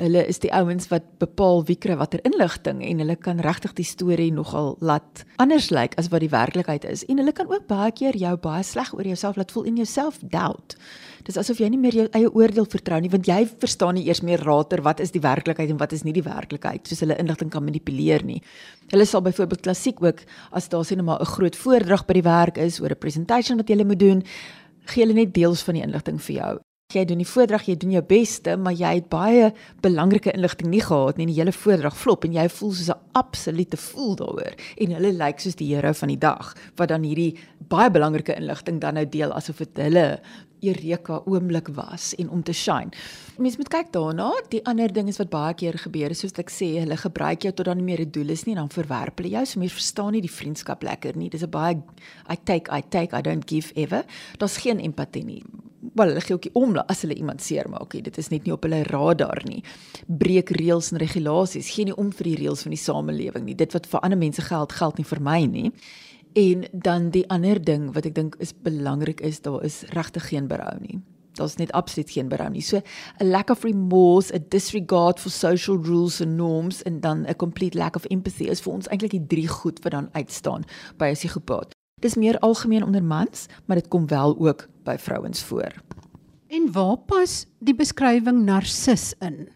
hulle 0.00 0.22
is 0.28 0.40
die 0.42 0.50
ouens 0.54 0.88
wat 0.90 1.06
bepaal 1.22 1.62
wie 1.68 1.76
kry 1.80 1.96
watter 1.98 2.20
inligting 2.28 2.82
en 2.84 3.00
hulle 3.02 3.16
kan 3.16 3.40
regtig 3.44 3.74
die 3.78 3.86
storie 3.86 4.28
nogal 4.34 4.74
laat 4.84 5.24
anders 5.42 5.70
lyk 5.74 5.96
as 6.00 6.10
wat 6.12 6.24
die 6.24 6.32
werklikheid 6.32 6.84
is 6.88 7.04
en 7.08 7.20
hulle 7.22 7.34
kan 7.36 7.48
ook 7.50 7.66
baie 7.70 7.92
keer 7.96 8.16
jou 8.20 8.34
baie 8.42 8.64
sleg 8.66 8.92
oor 8.96 9.08
jouself 9.08 9.38
laat 9.40 9.54
voel 9.54 9.70
en 9.70 9.80
jouself 9.80 10.18
doubt. 10.20 10.76
Dis 11.26 11.38
asof 11.40 11.58
jy 11.60 11.70
nie 11.72 11.80
meer 11.80 11.96
jou 11.96 12.06
eie 12.14 12.28
oordeel 12.28 12.68
vertrou 12.70 13.00
nie 13.02 13.10
want 13.12 13.28
jy 13.28 13.40
verstaan 13.64 13.96
nie 13.98 14.06
eers 14.08 14.22
meer 14.26 14.44
rater 14.46 14.84
wat 14.86 15.00
is 15.04 15.14
die 15.16 15.24
werklikheid 15.24 15.72
en 15.72 15.80
wat 15.80 15.96
is 15.96 16.04
nie 16.06 16.14
die 16.16 16.26
werklikheid 16.26 16.86
soos 16.86 17.02
hulle 17.04 17.18
inligting 17.22 17.50
kan 17.50 17.64
manipuleer 17.64 18.24
nie. 18.26 18.42
Hulle 18.92 19.08
sal 19.08 19.24
byvoorbeeld 19.26 19.64
klassiek 19.66 20.02
ook 20.04 20.22
as 20.52 20.68
daar 20.68 20.84
sien 20.84 21.04
maar 21.04 21.20
'n 21.20 21.34
groot 21.36 21.56
voordrag 21.56 22.06
by 22.06 22.14
die 22.14 22.28
werk 22.28 22.58
is 22.58 22.80
oor 22.80 22.90
'n 22.90 22.98
presentation 23.00 23.56
wat 23.56 23.68
jy 23.68 23.84
moet 23.84 23.98
doen, 23.98 24.22
gee 24.86 25.04
hulle 25.04 25.14
net 25.14 25.34
deels 25.34 25.62
van 25.62 25.74
die 25.74 25.82
inligting 25.82 26.20
vir 26.20 26.36
jou 26.36 26.58
jy 26.94 27.02
doen 27.08 27.18
die 27.18 27.26
voordrag, 27.26 27.64
jy 27.66 27.74
doen 27.82 27.94
jou 27.96 28.02
beste, 28.06 28.54
maar 28.62 28.74
jy 28.76 28.92
het 29.00 29.08
baie 29.10 29.48
belangrike 29.82 30.30
inligting 30.36 30.70
nie 30.70 30.82
gehad 30.84 31.18
nie. 31.18 31.26
Die 31.26 31.38
hele 31.40 31.54
voordrag 31.54 31.96
flop 31.98 32.26
en 32.28 32.36
jy 32.36 32.46
voel 32.58 32.72
soos 32.72 32.90
'n 32.94 33.00
absolute 33.18 33.76
fool 33.76 34.14
daaroor. 34.14 34.54
En 34.78 34.94
hulle 34.94 35.12
lyk 35.12 35.40
soos 35.40 35.56
die 35.56 35.74
hero 35.74 35.92
van 35.92 36.08
die 36.08 36.18
dag 36.18 36.54
wat 36.76 36.88
dan 36.88 37.02
hierdie 37.02 37.34
baie 37.68 37.90
belangrike 37.90 38.36
inligting 38.36 38.80
dan 38.80 38.94
nou 38.94 39.06
deel 39.08 39.32
asof 39.32 39.58
dit 39.58 39.76
hulle 39.76 40.20
eureka 40.60 41.20
oomblik 41.24 41.68
was 41.74 42.14
en 42.14 42.30
om 42.30 42.42
te 42.42 42.52
shine. 42.52 42.92
Mens 43.38 43.56
moet 43.56 43.68
kyk 43.68 43.92
daarna. 43.92 44.30
Die 44.48 44.62
ander 44.66 44.92
ding 44.92 45.08
is 45.08 45.18
wat 45.20 45.30
baie 45.30 45.54
keer 45.54 45.78
gebeur 45.78 46.10
is 46.10 46.22
soos 46.24 46.36
ek 46.40 46.50
sê, 46.50 46.72
hulle 46.80 46.96
gebruik 46.96 47.42
jou 47.42 47.52
tot 47.52 47.66
dan 47.66 47.76
nie 47.76 47.84
meer 47.84 48.00
'n 48.00 48.10
doel 48.10 48.30
is 48.30 48.46
nie, 48.46 48.54
dan 48.54 48.68
verwerp 48.68 49.18
hulle 49.18 49.30
jou. 49.30 49.44
So 49.46 49.60
mense 49.60 49.74
verstaan 49.74 50.12
nie 50.12 50.20
die 50.20 50.30
vriendskap 50.30 50.82
lekker 50.82 51.16
nie. 51.16 51.28
Dis 51.28 51.42
'n 51.42 51.50
baie 51.50 51.82
I 52.30 52.36
take 52.44 52.70
I 52.70 52.82
take 52.82 53.16
I 53.16 53.22
don't 53.22 53.46
give 53.46 53.72
ever. 53.74 54.04
Daar's 54.38 54.56
geen 54.56 54.80
empatie 54.80 55.24
nie. 55.24 55.42
Wel, 55.94 56.08
hulle 56.08 56.20
gee 56.20 56.34
ook 56.34 56.44
nie 56.44 56.54
om 56.54 56.76
as 56.76 57.02
hulle 57.02 57.14
iemand 57.14 57.42
seermaak. 57.42 57.92
Dit 58.02 58.18
is 58.18 58.28
net 58.28 58.44
nie 58.44 58.52
op 58.52 58.62
hulle 58.62 58.82
radar 58.82 59.42
nie. 59.44 59.62
Breek 60.06 60.50
reëls 60.50 60.92
en 60.92 60.98
regulasies. 60.98 61.70
Geen 61.74 61.86
nie 61.86 61.96
om 61.96 62.12
vir 62.12 62.24
die 62.24 62.36
reëls 62.36 62.62
van 62.62 62.74
die 62.74 62.80
samelewing 62.80 63.44
nie. 63.44 63.54
Dit 63.54 63.72
wat 63.72 63.86
vir 63.86 64.00
ander 64.00 64.18
mense 64.18 64.42
geld, 64.42 64.72
geld 64.72 64.96
nie 64.96 65.04
vir 65.04 65.20
my 65.20 65.44
nie. 65.44 65.72
En 66.36 66.64
dan 66.72 67.10
die 67.10 67.24
ander 67.32 67.56
ding 67.64 67.88
wat 67.96 68.04
ek 68.04 68.14
dink 68.18 68.34
is 68.44 68.52
belangrik 68.52 69.22
is 69.24 69.38
daar 69.40 69.62
is 69.64 69.86
regtig 69.96 70.26
geen 70.28 70.48
berou 70.50 70.74
nie. 70.82 70.98
Daar's 71.36 71.56
net 71.56 71.72
absoluut 71.72 72.10
geen 72.12 72.28
berou 72.28 72.48
nie. 72.52 72.60
So 72.60 72.82
'n 73.20 73.30
lack 73.30 73.50
of 73.50 73.64
remorse, 73.64 74.34
a 74.34 74.38
disregard 74.48 75.20
for 75.20 75.30
social 75.30 75.76
rules 75.80 76.20
and 76.20 76.36
norms 76.36 76.82
en 76.82 77.00
dan 77.00 77.24
'n 77.24 77.36
complete 77.36 77.78
lack 77.78 77.96
of 77.96 78.04
empathy 78.04 78.44
is 78.44 78.60
vir 78.60 78.72
ons 78.72 78.88
eintlik 78.88 79.10
die 79.10 79.26
drie 79.26 79.48
goed 79.48 79.82
wat 79.82 79.92
dan 79.92 80.08
uitstaan 80.12 80.64
by 80.98 81.08
'n 81.08 81.14
psigopaat. 81.14 81.72
Dis 82.00 82.14
meer 82.14 82.38
algemeen 82.38 82.84
onder 82.84 83.02
mans, 83.02 83.46
maar 83.64 83.76
dit 83.76 83.88
kom 83.88 84.06
wel 84.06 84.36
ook 84.38 84.68
by 84.84 84.96
vrouens 84.98 85.42
voor. 85.42 85.72
En 86.48 86.72
waar 86.72 86.96
pas 86.96 87.46
die 87.58 87.74
beskrywing 87.74 88.44
narcis 88.44 89.14
in? 89.20 89.48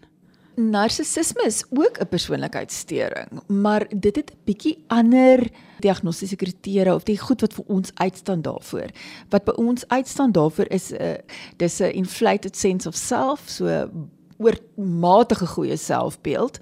Narcissisme 0.57 1.43
is 1.45 1.65
ook 1.71 2.01
'n 2.01 2.09
persoonlikheidssteuring, 2.09 3.49
maar 3.49 3.87
dit 3.89 4.17
het 4.17 4.31
'n 4.31 4.39
bietjie 4.45 4.85
ander 4.87 5.51
diagnostiese 5.81 6.37
kriteria 6.37 6.95
of 6.95 7.05
die 7.09 7.19
goed 7.19 7.41
wat 7.41 7.55
vir 7.55 7.65
ons 7.67 7.91
uitstaan 7.95 8.43
daarvoor. 8.43 8.91
Wat 9.29 9.45
by 9.45 9.55
ons 9.61 9.85
uitstaan 9.89 10.33
daarvoor 10.33 10.69
is 10.69 10.91
'n 10.93 11.03
uh, 11.03 11.15
dis 11.57 11.81
'n 11.81 11.93
inflated 11.93 12.57
sense 12.57 12.89
of 12.89 12.95
self, 12.95 13.43
so 13.47 13.89
oormatige 14.41 15.47
goeie 15.47 15.77
selfbeeld 15.77 16.59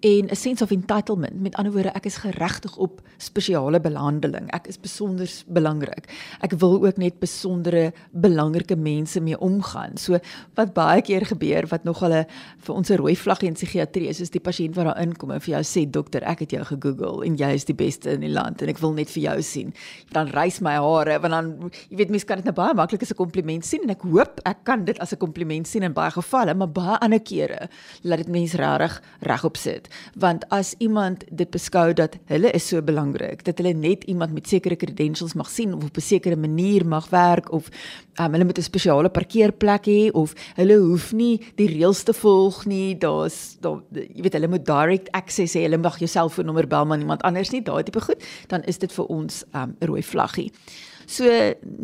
en 0.00 0.28
'n 0.28 0.36
sense 0.36 0.62
of 0.64 0.70
entitlement. 0.70 1.40
Met 1.40 1.54
ander 1.54 1.72
woorde, 1.72 1.88
ek 1.88 2.04
is 2.04 2.16
geregtig 2.16 2.76
op 2.76 3.00
spesiale 3.16 3.80
behandeling. 3.80 4.50
Ek 4.50 4.66
is 4.66 4.80
besonder 4.80 5.30
belangrik. 5.46 6.04
Ek 6.40 6.52
wil 6.52 6.86
ook 6.86 6.96
net 6.96 7.18
besondere 7.18 7.92
belangrike 8.10 8.76
mense 8.76 9.20
mee 9.20 9.38
omgaan. 9.38 9.96
So 9.96 10.18
wat 10.54 10.72
baie 10.72 11.02
keer 11.02 11.26
gebeur 11.26 11.66
wat 11.66 11.84
nog 11.84 12.00
hulle 12.00 12.26
vir 12.58 12.74
ons 12.74 12.90
'n 12.90 12.96
rooi 12.96 13.16
vlag 13.16 13.42
in 13.42 13.52
psigiatrie 13.52 14.08
is, 14.08 14.20
is 14.20 14.30
die 14.30 14.40
pasiënt 14.40 14.74
wat 14.74 14.84
daar 14.84 15.00
inkom 15.02 15.30
en 15.30 15.40
vir 15.40 15.54
jou 15.54 15.62
sê 15.62 15.90
dokter, 15.90 16.22
ek 16.22 16.38
het 16.38 16.50
jou 16.50 16.64
gegoogel 16.64 17.24
en 17.24 17.36
jy 17.36 17.52
is 17.54 17.64
die 17.64 17.74
beste 17.74 18.10
in 18.10 18.20
die 18.20 18.32
land 18.32 18.62
en 18.62 18.68
ek 18.68 18.78
wil 18.78 18.92
net 18.92 19.10
vir 19.10 19.22
jou 19.22 19.42
sien. 19.42 19.74
Dan 20.12 20.28
rys 20.28 20.60
my 20.60 20.74
hare 20.74 21.18
want 21.20 21.32
dan 21.32 21.70
jy 21.90 21.96
weet 21.96 22.10
mense 22.10 22.26
kan 22.26 22.36
dit 22.36 22.44
nou 22.44 22.54
baie 22.54 22.74
maklik 22.74 23.02
as 23.02 23.10
'n 23.10 23.16
kompliment 23.16 23.64
sien 23.64 23.82
en 23.82 23.90
ek 23.90 24.02
hoop 24.02 24.40
ek 24.44 24.64
kan 24.64 24.84
dit 24.84 24.98
as 24.98 25.12
'n 25.12 25.18
kompliment 25.18 25.66
sien 25.66 25.82
in 25.82 25.92
baie 25.92 26.10
gevalle, 26.10 26.54
maar 26.54 26.68
baie 26.68 26.98
ander 27.00 27.20
kere 27.20 27.68
laat 28.02 28.18
dit 28.18 28.28
mense 28.28 28.56
regtig 28.56 29.02
regop 29.20 29.56
sit 29.56 29.89
want 30.14 30.44
as 30.48 30.74
iemand 30.78 31.24
dit 31.30 31.50
beskou 31.50 31.92
dat 31.92 32.16
hulle 32.30 32.50
is 32.56 32.68
so 32.68 32.82
belangrik 32.82 33.44
dat 33.44 33.58
hulle 33.58 33.74
net 33.74 34.04
iemand 34.04 34.32
met 34.32 34.48
sekere 34.48 34.76
credentials 34.76 35.34
mag 35.34 35.50
sien 35.50 35.74
of 35.74 35.84
op 35.84 35.96
'n 35.96 36.00
sekere 36.00 36.36
manier 36.36 36.86
mag 36.86 37.08
werk 37.10 37.52
of 37.52 37.68
um, 38.20 38.32
hulle 38.32 38.44
moet 38.44 38.58
'n 38.58 38.62
spesiale 38.62 39.08
parkeerplek 39.08 39.86
hê 39.86 40.10
of 40.12 40.34
hulle 40.54 40.76
hoef 40.76 41.12
nie 41.12 41.40
die 41.56 41.68
reëls 41.68 42.02
te 42.02 42.12
volg 42.12 42.66
nie 42.66 42.98
daar's 42.98 43.56
daar 43.60 43.82
jy 43.90 44.22
weet 44.22 44.32
hulle 44.32 44.48
moet 44.48 44.66
direct 44.66 45.10
access 45.12 45.54
hê 45.54 45.62
hulle 45.62 45.78
mag 45.78 45.98
jou 45.98 46.08
selfoonnommer 46.08 46.66
bel 46.66 46.84
maar 46.84 46.98
niemand 46.98 47.22
anders 47.22 47.50
nie 47.50 47.62
daai 47.62 47.82
tipe 47.82 48.00
goed 48.00 48.22
dan 48.48 48.62
is 48.62 48.78
dit 48.78 48.92
vir 48.92 49.06
ons 49.06 49.44
um, 49.54 49.60
'n 49.60 49.62
um, 49.62 49.76
rooi 49.88 50.02
vlaggie 50.02 50.52
So 51.10 51.26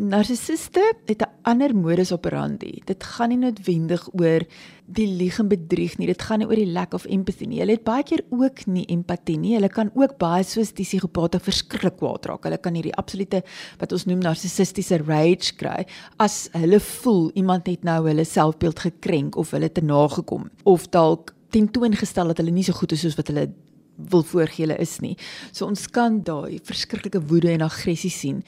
narcissiste 0.07 0.79
het 1.05 1.21
'n 1.21 1.31
ander 1.43 1.75
modus 1.75 2.11
operandi. 2.11 2.81
Dit 2.85 3.03
gaan 3.03 3.29
nie 3.29 3.37
noodwendig 3.37 4.07
oor 4.13 4.41
die 4.85 5.07
lieg 5.07 5.39
en 5.39 5.47
bedrieg 5.47 5.97
nie. 5.97 6.07
Dit 6.07 6.21
gaan 6.21 6.39
nie 6.39 6.47
oor 6.47 6.55
die 6.55 6.71
lack 6.71 6.93
of 6.93 7.05
empathy 7.05 7.45
nie. 7.45 7.59
Hulle 7.59 7.71
het 7.71 7.83
baie 7.83 8.03
keer 8.03 8.23
ook 8.29 8.65
nie 8.67 8.85
empatie 8.85 9.37
nie. 9.37 9.55
Hulle 9.55 9.69
kan 9.69 9.91
ook 9.93 10.17
baie 10.17 10.43
soos 10.43 10.71
die 10.71 10.85
psigopate 10.85 11.39
verskriklik 11.39 11.97
kwaad 11.97 12.25
raak. 12.25 12.43
Hulle 12.43 12.57
kan 12.57 12.73
hierdie 12.73 12.95
absolute 12.95 13.43
wat 13.79 13.91
ons 13.91 14.05
noem 14.05 14.19
narcissistiese 14.19 14.97
rage 15.05 15.55
kry 15.57 15.85
as 16.17 16.49
hulle 16.53 16.79
voel 16.79 17.31
iemand 17.35 17.67
het 17.67 17.83
nou 17.83 18.07
hulle 18.07 18.23
selfbeeld 18.25 18.79
gekrenk 18.79 19.35
of 19.35 19.51
hulle 19.51 19.69
te 19.69 19.81
nagekom 19.81 20.49
of 20.63 20.87
dalk 20.89 21.35
tentoongestel 21.49 22.27
dat 22.27 22.37
hulle 22.37 22.51
nie 22.51 22.63
so 22.63 22.73
goed 22.73 22.91
is 22.91 23.01
soos 23.01 23.17
wat 23.17 23.27
hulle 23.27 23.49
wil 23.97 24.23
voorgee 24.23 24.65
hulle 24.65 24.77
is 24.81 24.97
nie. 25.01 25.15
So 25.51 25.65
ons 25.67 25.87
kan 25.93 26.21
daai 26.25 26.59
verskriklike 26.65 27.21
woede 27.29 27.51
en 27.53 27.65
aggressie 27.65 28.13
sien. 28.13 28.43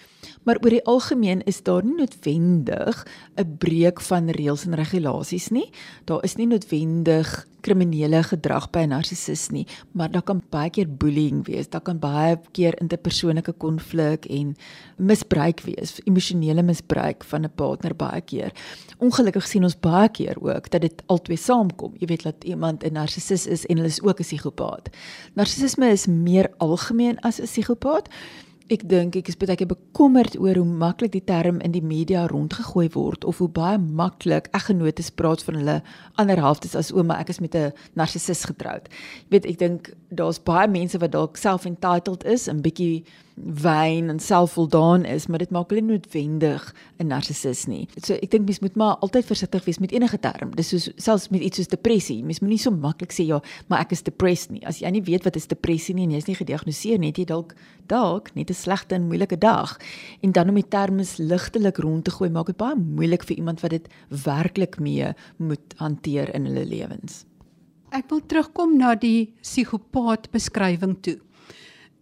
Maar 0.50 0.58
oor 0.64 0.74
die 0.74 0.86
algemeen 0.90 1.44
is 1.46 1.60
daar 1.62 1.84
nie 1.86 1.94
noodwendig 1.94 3.06
'n 3.38 3.58
breek 3.62 4.02
van 4.02 4.30
reëls 4.30 4.66
en 4.66 4.74
regulasies 4.74 5.50
nie. 5.50 5.70
Daar 6.06 6.24
is 6.24 6.36
nie 6.36 6.48
noodwendig 6.48 7.46
kriminele 7.62 8.24
gedrag 8.24 8.70
by 8.70 8.80
'n 8.80 8.90
narcissus 8.90 9.50
nie, 9.50 9.68
maar 9.92 10.12
daar 10.12 10.24
kan 10.24 10.42
baie 10.50 10.70
keer 10.70 10.90
bullying 10.90 11.46
wees. 11.46 11.70
Daar 11.70 11.82
kan 11.82 12.00
baie 12.00 12.40
keer 12.52 12.82
interpersoonlike 12.82 13.52
konflik 13.52 14.26
en 14.26 14.56
misbruik 14.98 15.62
wees, 15.62 16.02
emosionele 16.04 16.62
misbruik 16.62 17.24
van 17.24 17.44
'n 17.44 17.52
partner 17.56 17.96
baie 17.96 18.22
keer. 18.22 18.52
Ongelukkig 18.98 19.48
sien 19.48 19.64
ons 19.64 19.80
baie 19.80 20.10
keer 20.10 20.36
ook 20.42 20.70
dat 20.70 20.82
dit 20.82 21.04
albei 21.06 21.38
saamkom. 21.38 21.94
Jy 21.98 22.08
weet 22.08 22.24
dat 22.24 22.44
iemand 22.44 22.84
'n 22.84 22.94
narcissus 22.94 23.48
is 23.48 23.66
en 23.66 23.76
hulle 23.76 23.90
is 23.90 24.02
ook 24.02 24.20
'n 24.20 24.24
psigopaat. 24.24 24.90
Narcissisme 25.34 25.90
is 25.90 26.08
meer 26.08 26.50
algemeen 26.58 27.20
as 27.20 27.40
'n 27.40 27.44
psigopaat 27.46 28.10
ek 28.70 28.84
dink 28.86 29.16
ek 29.18 29.32
is 29.32 29.38
baie 29.42 29.56
keer 29.58 29.70
bekommerd 29.70 30.36
oor 30.38 30.60
hoe 30.60 30.74
maklik 30.82 31.16
die 31.16 31.24
term 31.26 31.58
in 31.66 31.74
die 31.74 31.82
media 31.82 32.28
rondgegooi 32.30 32.86
word 32.94 33.26
of 33.26 33.40
hoe 33.42 33.50
baie 33.50 33.80
maklik 33.82 34.50
eggenotes 34.54 35.10
praat 35.10 35.42
van 35.48 35.58
hulle 35.58 35.78
ander 36.22 36.42
halftes 36.44 36.76
as 36.78 36.92
ouma 36.94 37.18
ek 37.18 37.32
is 37.34 37.42
met 37.42 37.56
'n 37.56 37.74
narcissus 37.98 38.46
getroud. 38.46 38.86
Jy 39.26 39.30
weet 39.34 39.46
ek 39.46 39.58
dink 39.58 39.94
daar's 40.14 40.40
baie 40.40 40.68
mense 40.68 40.98
wat 41.02 41.12
dalk 41.12 41.38
self-entitled 41.38 42.24
is 42.26 42.48
en 42.48 42.62
bietjie 42.62 43.04
wyn 43.44 44.10
en 44.10 44.20
selfvoldaan 44.20 45.06
is, 45.06 45.28
maar 45.28 45.40
dit 45.40 45.50
maak 45.50 45.70
hulle 45.70 45.82
noodwendig 45.82 46.76
'n 46.98 47.08
narcissus 47.08 47.66
nie. 47.66 47.88
So 48.04 48.14
ek 48.14 48.32
dink 48.32 48.46
mens 48.46 48.60
moet 48.60 48.76
maar 48.76 48.96
altyd 48.96 49.26
versigtig 49.26 49.66
wees 49.66 49.80
met 49.80 49.92
enige 49.92 50.20
term. 50.20 50.56
Dis 50.56 50.68
soos 50.68 50.90
selfs 50.96 51.30
met 51.30 51.42
iets 51.42 51.58
soos 51.58 51.68
depressie. 51.68 52.24
Mens 52.24 52.40
moet 52.40 52.50
nie 52.50 52.58
so 52.58 52.72
maklik 52.72 53.12
sê 53.12 53.26
ja, 53.26 53.42
maar 53.68 53.80
ek 53.80 53.92
is 53.92 54.04
depressed 54.04 54.52
nie. 54.52 54.66
As 54.66 54.80
jy 54.80 54.90
nie 54.90 55.04
weet 55.04 55.24
wat 55.24 55.36
is 55.36 55.48
depressie 55.48 55.96
nie 55.96 56.04
en 56.04 56.12
jy's 56.12 56.28
nie 56.28 56.36
gediagnoseer 56.36 57.00
nie, 57.00 57.08
het 57.08 57.18
jy 57.18 57.26
dalk 57.26 57.56
dalk 57.88 58.36
net 58.36 58.50
'n 58.50 58.54
slegte 58.54 58.96
en 58.96 59.08
moeilike 59.08 59.38
dag. 59.38 59.80
En 60.22 60.32
dan 60.32 60.50
om 60.50 60.56
die 60.56 60.68
terme 60.68 61.04
ligtelik 61.18 61.78
rond 61.78 62.04
te 62.04 62.12
gooi, 62.12 62.30
maak 62.30 62.46
dit 62.46 62.58
baie 62.58 62.76
moeilik 62.76 63.24
vir 63.24 63.38
iemand 63.38 63.62
wat 63.62 63.72
dit 63.72 63.88
werklik 64.26 64.80
mee 64.80 65.14
moet 65.38 65.74
hanteer 65.78 66.34
in 66.36 66.46
hulle 66.46 66.66
lewens. 66.66 67.26
Ek 67.92 68.10
wil 68.10 68.22
terugkom 68.26 68.78
na 68.78 68.96
die 68.96 69.34
psigopaat 69.42 70.30
beskrywing 70.32 70.98
toe. 71.02 71.18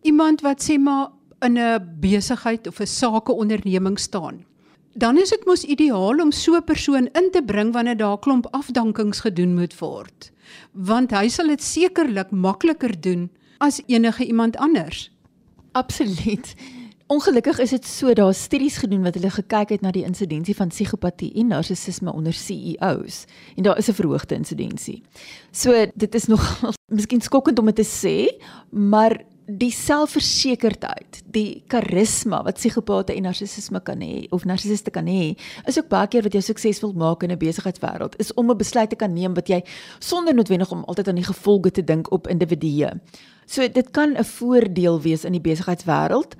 Iemand 0.03 0.41
wat 0.41 0.62
sê 0.63 0.77
maar 0.79 1.12
in 1.39 1.58
'n 1.58 2.00
besigheid 2.00 2.67
of 2.67 2.79
'n 2.79 2.86
sakeonderneming 2.86 4.00
staan. 4.00 4.46
Dan 4.94 5.17
is 5.17 5.29
dit 5.29 5.46
mos 5.46 5.63
ideaal 5.63 6.20
om 6.20 6.32
so 6.32 6.56
'n 6.56 6.63
persoon 6.63 7.10
in 7.13 7.29
te 7.32 7.44
bring 7.46 7.74
wanneer 7.74 7.98
daar 7.98 8.20
klomp 8.20 8.48
afdankings 8.51 9.20
gedoen 9.20 9.53
moet 9.53 9.79
word, 9.79 10.32
want 10.72 11.12
hy 11.12 11.27
sal 11.27 11.48
dit 11.48 11.63
sekerlik 11.63 12.32
makliker 12.32 13.01
doen 13.01 13.29
as 13.58 13.82
enige 13.86 14.25
iemand 14.25 14.58
anders. 14.58 15.12
Absoluut. 15.72 16.56
Ongelukkig 17.08 17.60
is 17.60 17.70
dit 17.70 17.86
so 17.86 18.13
daar 18.13 18.34
studies 18.34 18.77
gedoen 18.77 19.03
wat 19.03 19.13
hulle 19.15 19.29
gekyk 19.29 19.70
het 19.70 19.82
na 19.82 19.91
die 19.91 20.03
insidensie 20.03 20.56
van 20.56 20.67
psigopatie 20.67 21.29
en 21.39 21.48
narcissisme 21.48 22.12
onder 22.12 22.34
CEOs 22.34 23.25
en 23.56 23.63
daar 23.63 23.77
is 23.77 23.88
'n 23.88 23.94
verhoogde 23.94 24.36
insidensie. 24.36 25.03
So 25.51 25.86
dit 25.96 26.15
is 26.15 26.25
nog 26.25 26.62
miskien 26.98 27.22
skokkend 27.22 27.60
om 27.60 27.65
dit 27.65 27.75
te 27.75 27.86
sê, 27.86 28.44
maar 28.70 29.24
die 29.47 29.71
selfversekerdheid, 29.71 31.21
die 31.31 31.63
karisma 31.71 32.41
wat 32.43 32.59
psigopate 32.59 33.15
en 33.15 33.23
narcissisme 33.29 33.79
kan 33.87 34.01
hê 34.03 34.25
of 34.35 34.43
narcissiste 34.45 34.91
kan 34.91 35.07
hê, 35.07 35.37
is 35.67 35.79
ook 35.79 35.87
baie 35.87 36.09
keer 36.11 36.25
wat 36.27 36.35
jou 36.35 36.41
suksesvol 36.43 36.91
maak 36.93 37.23
in 37.23 37.31
'n 37.31 37.39
besigheidswêreld, 37.39 38.19
is 38.19 38.33
om 38.33 38.51
'n 38.51 38.57
besluit 38.57 38.89
te 38.89 38.95
kan 38.95 39.13
neem 39.13 39.33
wat 39.33 39.47
jy 39.47 39.63
sonder 39.99 40.33
noodwendig 40.35 40.71
om 40.71 40.83
altyd 40.83 41.07
aan 41.07 41.15
die 41.15 41.31
gevolge 41.31 41.71
te 41.71 41.83
dink 41.83 42.11
op 42.11 42.27
individue. 42.27 42.91
So 43.45 43.67
dit 43.67 43.91
kan 43.91 44.17
'n 44.17 44.23
voordeel 44.23 45.01
wees 45.01 45.23
in 45.23 45.31
die 45.31 45.41
besigheidswêreld, 45.41 46.35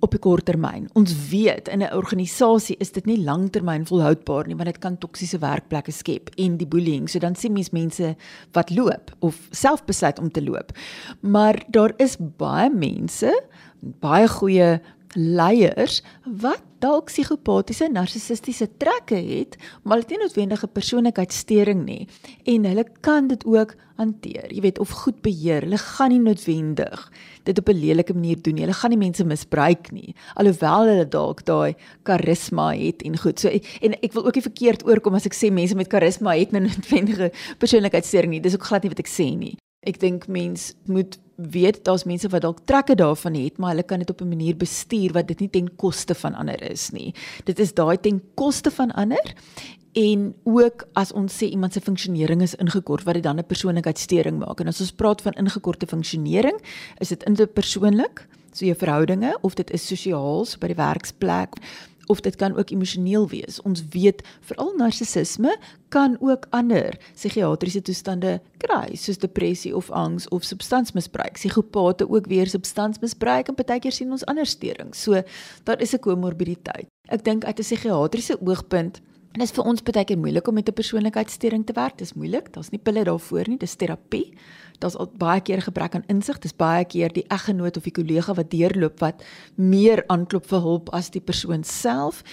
op 0.00 0.14
die 0.14 0.20
kort 0.20 0.46
termyn. 0.48 0.88
Ons 0.96 1.12
weet 1.30 1.68
in 1.68 1.82
'n 1.82 1.94
organisasie 1.94 2.76
is 2.78 2.92
dit 2.92 3.06
nie 3.06 3.18
langtermyn 3.24 3.86
volhoubaar 3.86 4.46
nie 4.46 4.56
want 4.56 4.68
dit 4.68 4.78
kan 4.78 4.98
toksiese 4.98 5.38
werkplekke 5.38 5.92
skep 5.92 6.30
en 6.36 6.56
die 6.56 6.66
bullying. 6.66 7.08
So 7.08 7.18
dan 7.18 7.34
sien 7.34 7.52
mens 7.52 7.70
mense 7.70 8.16
wat 8.52 8.70
loop 8.70 9.12
of 9.18 9.48
self 9.50 9.84
besluit 9.84 10.18
om 10.18 10.30
te 10.30 10.42
loop. 10.42 10.72
Maar 11.20 11.64
daar 11.68 11.92
is 11.96 12.16
baie 12.36 12.70
mense, 12.70 13.42
baie 13.80 14.28
goeie 14.28 14.80
leiers 15.14 16.02
wat 16.24 16.62
dalk 16.80 17.10
psigopatiese 17.10 17.90
narcissistiese 17.92 18.68
trekke 18.80 19.18
het, 19.18 19.56
maar 19.84 20.00
dit 20.00 20.14
nie 20.14 20.18
noodwendig 20.22 20.64
'n 20.64 20.72
persoonlikheidssteuring 20.72 21.84
nie 21.84 22.08
en 22.44 22.64
hulle 22.64 22.84
kan 23.00 23.28
dit 23.28 23.44
ook 23.44 23.74
hanteer. 23.96 24.48
Jy 24.52 24.60
weet 24.60 24.78
of 24.78 24.90
goed 24.90 25.20
beheer. 25.22 25.62
Hulle 25.62 25.78
gaan 25.78 26.08
nie 26.08 26.20
noodwendig 26.20 27.12
dit 27.44 27.58
op 27.58 27.68
'n 27.68 27.80
lelike 27.80 28.14
manier 28.14 28.42
doen 28.42 28.54
nie. 28.54 28.64
Hulle 28.64 28.80
gaan 28.80 28.90
nie 28.90 28.98
mense 28.98 29.24
misbruik 29.24 29.90
nie, 29.92 30.14
alhoewel 30.34 30.86
hulle 30.86 31.08
dalk 31.08 31.44
daai 31.44 31.74
karisma 32.02 32.72
het 32.74 33.02
en 33.02 33.18
goed. 33.18 33.40
So 33.40 33.48
en 33.80 33.92
ek 34.02 34.12
wil 34.12 34.26
ook 34.26 34.34
nie 34.34 34.48
verkeerd 34.50 34.86
oorkom 34.86 35.14
as 35.14 35.26
ek 35.26 35.34
sê 35.34 35.52
mense 35.52 35.74
met 35.74 35.88
karisma 35.88 36.36
het 36.36 36.52
'n 36.52 36.62
noodwendige 36.62 37.32
persoonlikheidssteuring 37.58 38.30
nie. 38.30 38.40
Dis 38.40 38.54
ook 38.54 38.64
glad 38.64 38.82
nie 38.82 38.90
wat 38.90 38.98
ek 38.98 39.08
sê 39.08 39.36
nie. 39.36 39.56
Ek 39.80 39.96
dink 39.96 40.26
mens 40.28 40.74
moet 40.84 41.16
weet 41.40 41.78
daar's 41.88 42.04
mense 42.04 42.28
wat 42.28 42.42
dalk 42.44 42.58
trekke 42.68 42.94
daarvan 43.00 43.36
het, 43.38 43.56
maar 43.56 43.72
hulle 43.72 43.84
kan 43.88 44.02
dit 44.02 44.10
op 44.10 44.20
'n 44.20 44.28
manier 44.28 44.56
bestuur 44.56 45.12
wat 45.12 45.28
dit 45.28 45.40
nie 45.40 45.48
ten 45.48 45.76
koste 45.76 46.14
van 46.14 46.34
ander 46.34 46.62
is 46.70 46.90
nie. 46.90 47.14
Dit 47.44 47.58
is 47.58 47.72
daai 47.72 47.96
ten 47.96 48.20
koste 48.34 48.70
van 48.70 48.90
ander 48.90 49.34
en 49.92 50.34
ook 50.44 50.86
as 50.92 51.12
ons 51.12 51.42
sê 51.42 51.48
iemand 51.48 51.72
se 51.72 51.80
funksionering 51.80 52.42
is 52.42 52.54
ingekort 52.54 53.04
wat 53.04 53.14
dit 53.14 53.22
dan 53.22 53.38
'n 53.38 53.46
persoonlikheidssteuring 53.46 54.38
maak. 54.38 54.60
En 54.60 54.66
as 54.66 54.80
ons 54.80 54.92
praat 54.92 55.22
van 55.22 55.32
ingekorte 55.32 55.86
funksionering, 55.86 56.60
is 56.98 57.08
dit 57.08 57.22
interpersoonlik, 57.22 58.28
so 58.52 58.64
jou 58.64 58.76
verhoudinge 58.76 59.38
of 59.40 59.54
dit 59.54 59.70
is 59.70 59.86
sosiaal, 59.86 60.44
so 60.44 60.58
by 60.58 60.66
die 60.66 60.76
werksplek 60.76 61.54
of 62.10 62.20
dit 62.26 62.36
kan 62.36 62.56
ook 62.58 62.70
emosioneel 62.74 63.28
wees. 63.30 63.60
Ons 63.62 63.84
weet 63.94 64.22
veral 64.50 64.72
narcissisme 64.78 65.54
kan 65.94 66.16
ook 66.20 66.46
ander 66.50 66.98
psigiatriese 67.14 67.82
toestande 67.86 68.38
kry, 68.62 68.96
soos 68.98 69.18
depressie 69.22 69.74
of 69.76 69.90
angs 69.90 70.28
of 70.28 70.44
substansmisbruik. 70.46 71.38
Psigopate 71.38 72.08
ook 72.10 72.26
weer 72.30 72.50
substansmisbruik 72.50 73.48
en 73.48 73.58
partykeer 73.58 73.94
sien 73.94 74.10
ons 74.10 74.26
ander 74.30 74.46
steurings. 74.46 75.02
So 75.02 75.22
daar 75.64 75.80
is 75.80 75.94
'n 75.94 75.98
komorbiditeit. 75.98 76.86
Ek 77.08 77.24
dink 77.24 77.44
uit 77.44 77.58
'n 77.58 77.62
psigiatriese 77.62 78.38
oogpunt 78.40 79.00
En 79.30 79.38
dit 79.38 79.46
is 79.46 79.54
vir 79.54 79.66
ons 79.70 79.82
baie 79.86 80.02
keer 80.02 80.18
moeilik 80.18 80.48
om 80.50 80.56
met 80.58 80.68
'n 80.68 80.74
persoonlikheidssteuring 80.74 81.64
te 81.66 81.72
werk. 81.72 81.98
Dis 81.98 82.14
moeilik. 82.14 82.52
Daar's 82.52 82.70
nie 82.70 82.80
pille 82.82 83.04
daarvoor 83.04 83.48
nie. 83.48 83.58
Dis 83.58 83.74
terapie. 83.74 84.34
Daar's 84.80 84.96
al 84.96 85.10
baie 85.20 85.40
keer 85.44 85.62
gebrek 85.62 85.94
aan 85.94 86.06
insig. 86.08 86.38
Dis 86.40 86.56
baie 86.56 86.84
keer 86.88 87.12
die 87.12 87.26
eggenoot 87.28 87.76
of 87.76 87.84
die 87.84 87.94
kollega 87.94 88.34
wat 88.34 88.50
deurloop 88.50 89.00
wat 89.04 89.24
meer 89.54 90.04
aanklop 90.08 90.46
vir 90.48 90.64
hulp 90.64 90.92
as 90.96 91.10
die 91.12 91.20
persoon 91.20 91.64
self. 91.64 92.24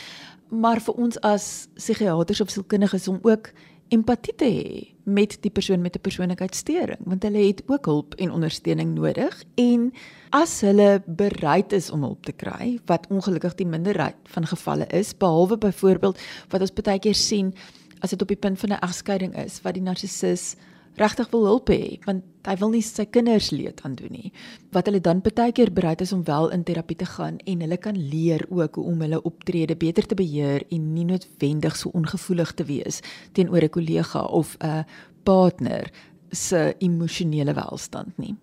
Maar 0.50 0.80
vir 0.80 0.96
ons 0.96 1.20
as 1.28 1.68
psigiaters 1.76 2.42
of 2.42 2.54
sielkundiges 2.54 3.08
om 3.12 3.20
ook 3.28 3.52
empatie 3.94 4.36
te 4.36 4.48
hê 4.48 4.86
met 5.08 5.38
die 5.44 5.52
persoon 5.52 5.82
met 5.82 5.96
'n 5.96 6.02
persoonlikheidssteuring 6.02 7.00
want 7.06 7.24
hulle 7.24 7.48
het 7.48 7.64
ook 7.68 7.86
hulp 7.86 8.14
en 8.14 8.32
ondersteuning 8.32 8.94
nodig 8.96 9.44
en 9.56 9.94
as 10.30 10.62
hulle 10.62 11.02
bereid 11.06 11.72
is 11.74 11.90
om 11.90 12.02
hulp 12.02 12.26
te 12.26 12.32
kry 12.32 12.80
wat 12.86 13.08
ongelukkig 13.10 13.56
die 13.56 13.68
minderheid 13.68 14.16
van 14.24 14.46
gevalle 14.46 14.88
is 14.88 15.18
behalwe 15.18 15.58
byvoorbeeld 15.58 16.20
wat 16.50 16.62
ons 16.62 16.74
baie 16.74 17.00
keer 17.00 17.16
sien 17.16 17.54
as 18.00 18.10
dit 18.10 18.22
op 18.22 18.28
die 18.28 18.44
punt 18.46 18.60
van 18.60 18.70
'n 18.70 18.84
egskeiding 18.84 19.36
is 19.36 19.62
wat 19.62 19.74
die 19.74 19.84
narcissus 19.84 20.56
regtig 20.96 21.30
wil 21.30 21.46
hulp 21.46 21.70
hê 21.70 22.00
want 22.06 22.24
hy 22.48 22.56
wil 22.62 22.72
nie 22.74 22.84
sy 22.86 23.06
kinders 23.12 23.52
leed 23.52 23.82
aan 23.84 23.98
doen 24.00 24.14
nie. 24.16 24.32
Wat 24.72 24.88
hulle 24.88 25.02
dan 25.04 25.22
baie 25.26 25.52
keer 25.52 25.72
bereid 25.74 26.02
is 26.02 26.14
om 26.16 26.24
wel 26.28 26.50
in 26.56 26.64
terapie 26.64 26.98
te 26.98 27.06
gaan 27.06 27.40
en 27.46 27.62
hulle 27.66 27.78
kan 27.78 27.98
leer 27.98 28.46
ook 28.50 28.80
hoe 28.80 28.86
om 28.94 29.02
hulle 29.04 29.22
optrede 29.28 29.76
beter 29.76 30.08
te 30.08 30.16
beheer 30.16 30.64
en 30.72 30.94
nie 30.94 31.06
noodwendig 31.06 31.76
so 31.76 31.92
ongevoelig 31.94 32.54
te 32.56 32.64
wees 32.64 33.02
teenoor 33.34 33.64
'n 33.64 33.70
kollega 33.70 34.22
of 34.26 34.58
'n 34.60 34.86
partner 35.24 35.92
se 36.32 36.76
emosionele 36.80 37.54
welstand 37.54 38.18
nie. 38.18 38.36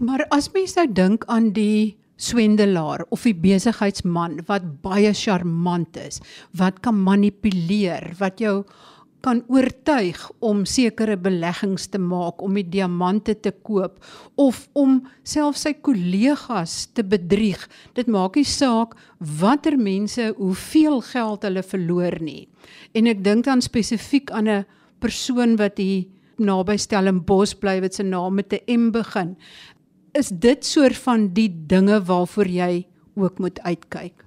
Maar 0.00 0.26
as 0.30 0.52
mens 0.52 0.74
nou 0.74 0.86
dink 0.92 1.24
aan 1.28 1.52
die 1.52 1.96
swendelaar 2.20 3.04
of 3.08 3.24
die 3.24 3.34
besigheidsman 3.34 4.40
wat 4.48 4.66
baie 4.84 5.12
charmant 5.16 5.96
is, 5.96 6.20
wat 6.56 6.80
kan 6.80 7.02
manipuleer, 7.02 8.12
wat 8.18 8.40
jou 8.40 8.64
kan 9.20 9.42
oortuig 9.52 10.18
om 10.40 10.64
sekere 10.64 11.16
beleggings 11.20 11.88
te 11.92 11.98
maak 11.98 12.42
om 12.42 12.54
die 12.56 12.66
diamante 12.68 13.34
te 13.34 13.52
koop 13.52 13.98
of 14.40 14.62
om 14.72 15.00
selfs 15.22 15.66
sy 15.66 15.74
kollegas 15.84 16.86
te 16.96 17.04
bedrieg. 17.04 17.60
Dit 17.94 18.08
maak 18.08 18.36
nie 18.36 18.46
saak 18.48 18.96
watter 19.18 19.76
mense 19.76 20.30
hoeveel 20.38 21.00
geld 21.12 21.44
hulle 21.44 21.62
verloor 21.62 22.16
nie. 22.24 22.48
En 22.96 23.06
ek 23.10 23.24
dink 23.24 23.44
dan 23.44 23.60
spesifiek 23.60 24.30
aan 24.30 24.48
'n 24.48 24.64
persoon 25.00 25.56
wat 25.56 25.78
hier 25.78 26.06
naby 26.38 26.76
Stellenbosch 26.76 27.58
bly 27.60 27.80
wat 27.80 27.94
se 27.94 28.02
naam 28.02 28.34
met 28.34 28.52
'n 28.52 28.64
M 28.66 28.90
begin. 28.90 29.36
Is 30.12 30.28
dit 30.28 30.64
soort 30.64 30.96
van 30.96 31.32
die 31.32 31.50
dinge 31.66 32.02
waarvoor 32.02 32.46
jy 32.46 32.86
ook 33.14 33.38
moet 33.38 33.60
uitkyk? 33.60 34.24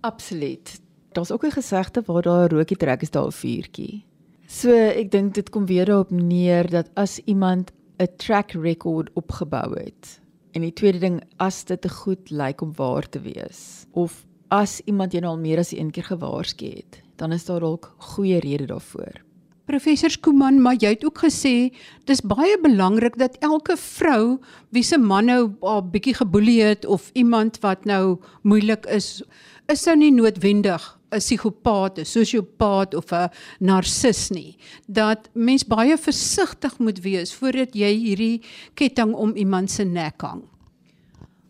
Absoluut. 0.00 0.80
Daar's 1.12 1.30
ook 1.30 1.44
'n 1.44 1.50
gesegde 1.50 2.02
waar 2.06 2.22
daar 2.22 2.48
'n 2.48 2.56
rookie 2.56 2.76
trek 2.76 3.02
is 3.02 3.10
daar 3.10 3.26
'n 3.26 3.32
vuurtjie. 3.32 4.04
So 4.52 4.68
ek 4.76 5.08
dink 5.14 5.32
dit 5.38 5.48
kom 5.48 5.64
weer 5.64 5.88
daarop 5.88 6.10
neer 6.12 6.66
dat 6.68 6.90
as 7.00 7.16
iemand 7.24 7.72
'n 7.96 8.08
track 8.20 8.52
record 8.52 9.08
opgebou 9.16 9.72
het 9.80 10.20
en 10.52 10.60
die 10.60 10.72
tweede 10.72 10.98
ding 10.98 11.22
as 11.38 11.64
dit 11.64 11.80
te 11.80 11.88
goed 11.88 12.30
lyk 12.30 12.60
om 12.60 12.72
waar 12.76 13.08
te 13.08 13.20
wees 13.20 13.86
of 13.92 14.26
as 14.48 14.80
iemand 14.84 15.12
jou 15.12 15.22
nou 15.22 15.32
al 15.32 15.40
meer 15.40 15.58
as 15.58 15.72
een 15.72 15.90
keer 15.90 16.04
gewaarsku 16.04 16.66
het, 16.66 17.00
dan 17.16 17.32
is 17.32 17.44
daar 17.44 17.60
dalk 17.60 17.94
goeie 17.98 18.40
rede 18.40 18.66
daarvoor. 18.66 19.22
Professor 19.64 20.10
Skuman, 20.10 20.58
maar 20.58 20.74
jy 20.74 20.90
het 20.96 21.04
ook 21.06 21.20
gesê 21.22 21.70
dis 22.10 22.20
baie 22.26 22.56
belangrik 22.62 23.14
dat 23.18 23.36
elke 23.46 23.76
vrou 23.78 24.40
wie 24.74 24.82
se 24.82 24.98
man 24.98 25.30
nou 25.30 25.54
'n 25.62 25.90
bietjie 25.90 26.14
geboelie 26.14 26.62
het 26.62 26.86
of 26.86 27.10
iemand 27.14 27.60
wat 27.60 27.84
nou 27.84 28.18
moeilik 28.42 28.86
is, 28.86 29.22
is 29.68 29.84
nou 29.86 29.96
nie 29.96 30.10
noodwendig 30.10 30.98
'n 31.12 31.18
psigopaat, 31.18 31.98
'n 31.98 32.04
sosiopaat 32.04 32.94
of 32.94 33.12
'n 33.12 33.30
narcis 33.60 34.30
nie. 34.30 34.56
Dat 34.86 35.30
mens 35.32 35.64
baie 35.64 35.96
versigtig 35.96 36.78
moet 36.78 37.00
wees 37.00 37.34
voordat 37.34 37.74
jy 37.74 37.92
hierdie 37.94 38.42
ketting 38.74 39.14
om 39.14 39.36
iemand 39.36 39.70
se 39.70 39.84
nek 39.84 40.20
hang. 40.20 40.42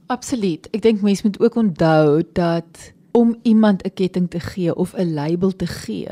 Absoluut. 0.07 0.69
Ek 0.73 0.83
dink 0.83 1.01
mense 1.01 1.23
moet 1.25 1.41
ook 1.41 1.55
onthou 1.55 2.23
dat 2.33 2.93
om 3.13 3.37
iemand 3.43 3.83
'n 3.85 3.95
ketting 3.95 4.31
te 4.31 4.41
gee 4.41 4.75
of 4.75 4.95
'n 4.95 5.15
label 5.15 5.57
te 5.57 5.67
gee, 5.67 6.09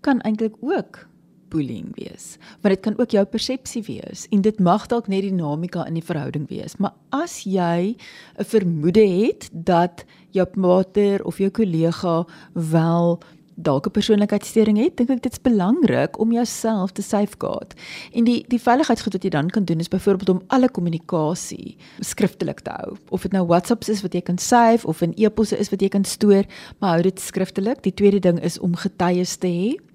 kan 0.00 0.20
eintlik 0.20 0.54
ook 0.60 1.06
bullying 1.54 1.92
wees. 1.98 2.34
Maar 2.60 2.74
dit 2.74 2.82
kan 2.84 2.98
ook 2.98 3.14
jou 3.14 3.24
persepsie 3.24 3.84
wees 3.86 4.26
en 4.34 4.42
dit 4.42 4.60
mag 4.60 4.88
dalk 4.90 5.08
net 5.12 5.22
dinamika 5.26 5.86
in 5.88 5.98
die 5.98 6.04
verhouding 6.04 6.48
wees. 6.50 6.76
Maar 6.82 6.94
as 7.14 7.44
jy 7.44 7.96
'n 8.38 8.44
vermoede 8.44 9.06
het 9.06 9.48
dat 9.52 10.04
jou 10.30 10.46
partner 10.46 11.24
of 11.24 11.38
jou 11.38 11.50
kollega 11.50 12.26
wel 12.52 13.20
dalk 13.54 13.86
'n 13.86 13.90
persoonlikheidsstoring 13.90 14.78
het, 14.78 14.96
dink 14.96 15.10
ek 15.10 15.22
dit's 15.22 15.40
belangrik 15.40 16.18
om 16.18 16.32
jouself 16.32 16.90
te 16.92 17.02
safeguard. 17.02 17.74
En 18.12 18.24
die 18.24 18.44
die 18.48 18.60
veiligheidsgoed 18.60 19.12
wat 19.12 19.22
jy 19.22 19.30
dan 19.30 19.50
kan 19.50 19.64
doen 19.64 19.78
is 19.78 19.88
byvoorbeeld 19.88 20.28
om 20.28 20.42
alle 20.46 20.70
kommunikasie 20.70 21.76
skriftelik 21.98 22.60
te 22.60 22.70
hou. 22.70 22.96
Of 23.08 23.22
dit 23.22 23.32
nou 23.32 23.46
WhatsApps 23.46 23.88
is 23.88 24.02
wat 24.02 24.12
jy 24.12 24.20
kan 24.20 24.38
save 24.38 24.86
of 24.86 25.02
'n 25.02 25.12
e-posse 25.16 25.58
is 25.58 25.70
wat 25.70 25.80
jy 25.80 25.88
kan 25.88 26.04
stoor, 26.04 26.44
maar 26.78 26.90
hou 26.90 27.02
dit 27.02 27.20
skriftelik. 27.20 27.82
Die 27.82 27.94
tweede 27.94 28.18
ding 28.18 28.42
is 28.42 28.58
om 28.58 28.74
getuies 28.76 29.36
te 29.36 29.46
hê 29.46 29.93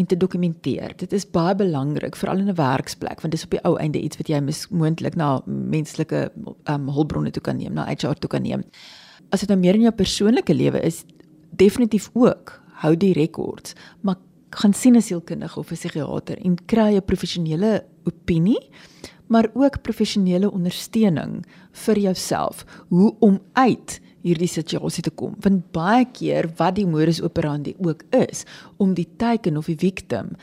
en 0.00 0.08
te 0.08 0.16
dokumenteer. 0.16 0.94
Dit 0.96 1.12
is 1.16 1.26
baie 1.28 1.54
belangrik 1.54 2.16
veral 2.16 2.40
in 2.40 2.48
'n 2.48 2.56
werksplek 2.56 3.20
want 3.20 3.32
dis 3.32 3.44
op 3.44 3.50
die 3.50 3.64
ou 3.64 3.76
einde 3.76 4.00
iets 4.00 4.16
wat 4.16 4.28
jy 4.28 4.40
moontlik 4.70 5.16
na 5.16 5.42
menslike 5.46 6.30
um, 6.64 6.88
hulpbronne 6.88 7.30
toe 7.30 7.42
kan 7.42 7.56
neem, 7.56 7.74
na 7.74 7.84
HR 7.84 8.16
toe 8.18 8.30
kan 8.30 8.42
neem. 8.42 8.64
As 9.30 9.40
dit 9.40 9.48
nou 9.48 9.58
meer 9.58 9.74
in 9.74 9.86
jou 9.88 9.92
persoonlike 9.92 10.54
lewe 10.54 10.80
is, 10.80 11.04
definitief 11.50 12.10
ook 12.14 12.62
hou 12.82 12.96
die 12.96 13.12
rekords, 13.12 13.74
maar 14.00 14.16
gaan 14.50 14.74
sien 14.74 14.96
'n 14.96 15.02
sielkundige 15.02 15.58
of 15.58 15.70
'n 15.70 15.74
psigiater 15.74 16.38
en 16.44 16.56
kry 16.66 16.96
'n 16.96 17.04
professionele 17.04 17.84
opinie, 18.04 18.70
maar 19.26 19.50
ook 19.54 19.82
professionele 19.82 20.50
ondersteuning 20.50 21.46
vir 21.72 21.98
jouself 21.98 22.64
hoe 22.88 23.14
om 23.20 23.40
uit 23.52 24.00
hierdie 24.22 24.48
situasie 24.50 25.02
te 25.06 25.10
kom. 25.10 25.34
Want 25.44 25.70
baie 25.72 26.04
keer 26.12 26.50
wat 26.58 26.76
die 26.76 26.86
modus 26.88 27.22
operandi 27.24 27.74
ook 27.78 28.04
is 28.16 28.44
om 28.76 28.94
die 28.94 29.08
teiken 29.20 29.56
of 29.56 29.70
die 29.70 29.78
victim 29.80 30.34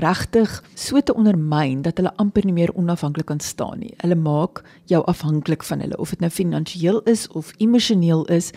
regtig 0.00 0.58
so 0.74 1.00
te 1.00 1.14
ondermyn 1.14 1.82
dat 1.86 2.00
hulle 2.00 2.14
amper 2.22 2.46
nie 2.46 2.56
meer 2.56 2.74
onafhanklik 2.74 3.30
kan 3.30 3.40
staan 3.40 3.82
nie. 3.84 3.94
Hulle 4.02 4.18
maak 4.18 4.62
jou 4.92 5.02
afhanklik 5.08 5.64
van 5.64 5.84
hulle 5.84 5.98
of 5.98 6.14
dit 6.14 6.20
nou 6.24 6.30
finansiëel 6.30 7.02
is 7.10 7.28
of 7.32 7.52
emosioneel 7.58 8.26
is 8.32 8.52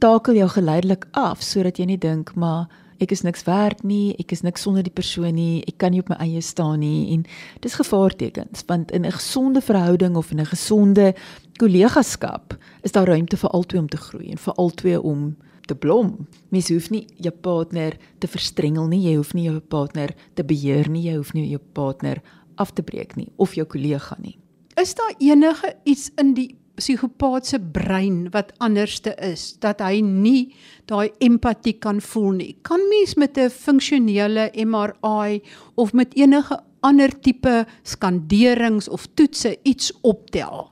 takel 0.00 0.38
jou 0.40 0.48
geleidelik 0.48 1.04
af 1.12 1.42
sodat 1.44 1.78
jy 1.78 1.90
nie 1.92 2.00
dink 2.00 2.32
maar 2.34 2.68
ek 3.00 3.12
is 3.12 3.22
niks 3.24 3.44
werd 3.46 3.82
nie, 3.82 4.14
ek 4.20 4.32
is 4.32 4.42
niks 4.42 4.62
sonder 4.62 4.84
die 4.84 4.94
persoon 4.94 5.34
nie, 5.34 5.62
ek 5.68 5.78
kan 5.78 5.94
nie 5.94 6.00
op 6.00 6.10
my 6.12 6.18
eie 6.20 6.42
staan 6.44 6.80
nie 6.80 7.12
en 7.14 7.24
dis 7.64 7.74
gevaartekens 7.80 8.64
want 8.68 8.90
in 8.92 9.04
'n 9.06 9.12
gesonde 9.12 9.60
verhouding 9.60 10.16
of 10.16 10.30
in 10.30 10.40
'n 10.40 10.46
gesonde 10.46 11.14
kollegaskap 11.58 12.56
is 12.82 12.92
daar 12.92 13.06
ruimte 13.06 13.36
vir 13.36 13.50
albei 13.50 13.78
om 13.78 13.88
te 13.88 13.96
groei 13.96 14.30
en 14.30 14.38
vir 14.38 14.54
albei 14.54 14.96
om 14.96 15.36
te 15.66 15.74
blom. 15.74 16.26
Mens 16.48 16.68
hoef 16.68 16.90
nie 16.90 17.06
jou 17.16 17.32
partner 17.32 17.96
te 18.18 18.26
verstrengel 18.26 18.88
nie, 18.90 19.00
jy 19.10 19.16
hoef 19.16 19.34
nie 19.34 19.44
jou 19.44 19.60
partner 19.60 20.14
te 20.34 20.44
beheer 20.44 20.88
nie, 20.90 21.02
jy 21.02 21.16
hoef 21.16 21.32
nie 21.34 21.48
jou 21.50 21.60
partner 21.72 22.22
af 22.56 22.72
te 22.72 22.82
breek 22.82 23.16
nie 23.16 23.28
of 23.36 23.54
jou 23.54 23.66
kollega 23.66 24.16
nie. 24.18 24.36
Is 24.80 24.94
daar 24.94 25.14
enige 25.18 25.74
iets 25.84 26.10
in 26.20 26.34
die 26.34 26.59
psigopaat 26.80 27.46
se 27.46 27.60
brein 27.60 28.30
wat 28.34 28.52
anderste 28.64 29.12
is 29.20 29.52
dat 29.60 29.82
hy 29.84 30.00
nie 30.04 30.54
daai 30.90 31.12
empatie 31.22 31.76
kan 31.78 32.00
voel 32.00 32.32
nie. 32.40 32.50
Kan 32.66 32.80
mens 32.88 33.14
met 33.14 33.38
'n 33.38 33.50
funksionele 33.50 34.50
MRI 34.56 35.42
of 35.76 35.92
met 35.92 36.16
enige 36.16 36.60
ander 36.80 37.20
tipe 37.20 37.66
skanderings 37.82 38.88
of 38.88 39.06
toetse 39.14 39.58
iets 39.62 39.92
optel? 40.00 40.70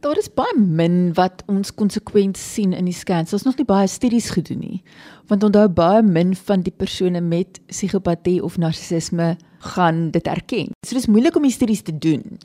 Daar 0.00 0.16
is 0.16 0.30
baie 0.32 0.56
min 0.56 1.12
wat 1.14 1.42
ons 1.46 1.74
konsekwent 1.74 2.36
sien 2.36 2.72
in 2.72 2.84
die 2.84 2.94
scans. 2.94 3.32
Ons 3.32 3.42
nog 3.42 3.56
nie 3.56 3.66
baie 3.66 3.86
studies 3.86 4.30
gedoen 4.30 4.58
nie. 4.58 4.82
Want 5.28 5.42
onthou 5.44 5.68
baie 5.68 6.02
min 6.02 6.34
van 6.34 6.62
die 6.62 6.72
persone 6.72 7.20
met 7.20 7.60
psigopatie 7.66 8.42
of 8.42 8.56
narcissisme 8.56 9.36
gaan 9.58 10.10
dit 10.10 10.26
erken. 10.26 10.72
So 10.86 10.94
dis 10.94 11.06
moeilik 11.06 11.36
om 11.36 11.42
die 11.42 11.52
studies 11.52 11.82
te 11.82 11.98
doen. 11.98 12.38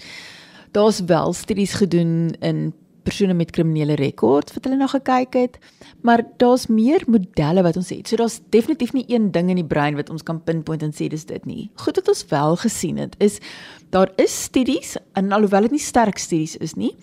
Daar's 0.76 1.00
wel 1.08 1.34
studies 1.34 1.74
gedoen 1.74 2.36
in 2.40 2.74
persone 3.06 3.36
met 3.38 3.54
kriminele 3.56 3.96
rekords 4.00 4.56
wat 4.56 4.66
hulle 4.68 4.80
na 4.80 4.88
gekyk 4.92 5.38
het, 5.38 5.60
maar 6.02 6.24
daar's 6.42 6.68
meer 6.68 7.06
modelle 7.08 7.64
wat 7.66 7.78
ons 7.78 7.92
het. 7.94 8.08
So 8.10 8.20
daar's 8.20 8.40
definitief 8.54 8.94
nie 8.94 9.06
een 9.08 9.32
ding 9.32 9.52
in 9.54 9.62
die 9.62 9.68
brein 9.68 9.96
wat 10.00 10.10
ons 10.14 10.26
kan 10.26 10.42
pinpoint 10.44 10.84
en 10.84 10.94
sê 10.96 11.10
dis 11.12 11.28
dit 11.30 11.46
nie. 11.46 11.70
Goed 11.86 12.02
wat 12.02 12.10
ons 12.12 12.26
wel 12.32 12.58
gesien 12.66 13.02
het 13.02 13.16
is 13.24 13.40
daar 13.94 14.12
is 14.22 14.34
studies 14.50 14.98
en 15.14 15.32
alhoewel 15.32 15.70
dit 15.70 15.78
nie 15.78 15.84
sterk 15.84 16.18
studies 16.20 16.58
is 16.58 16.76
nie, 16.76 16.96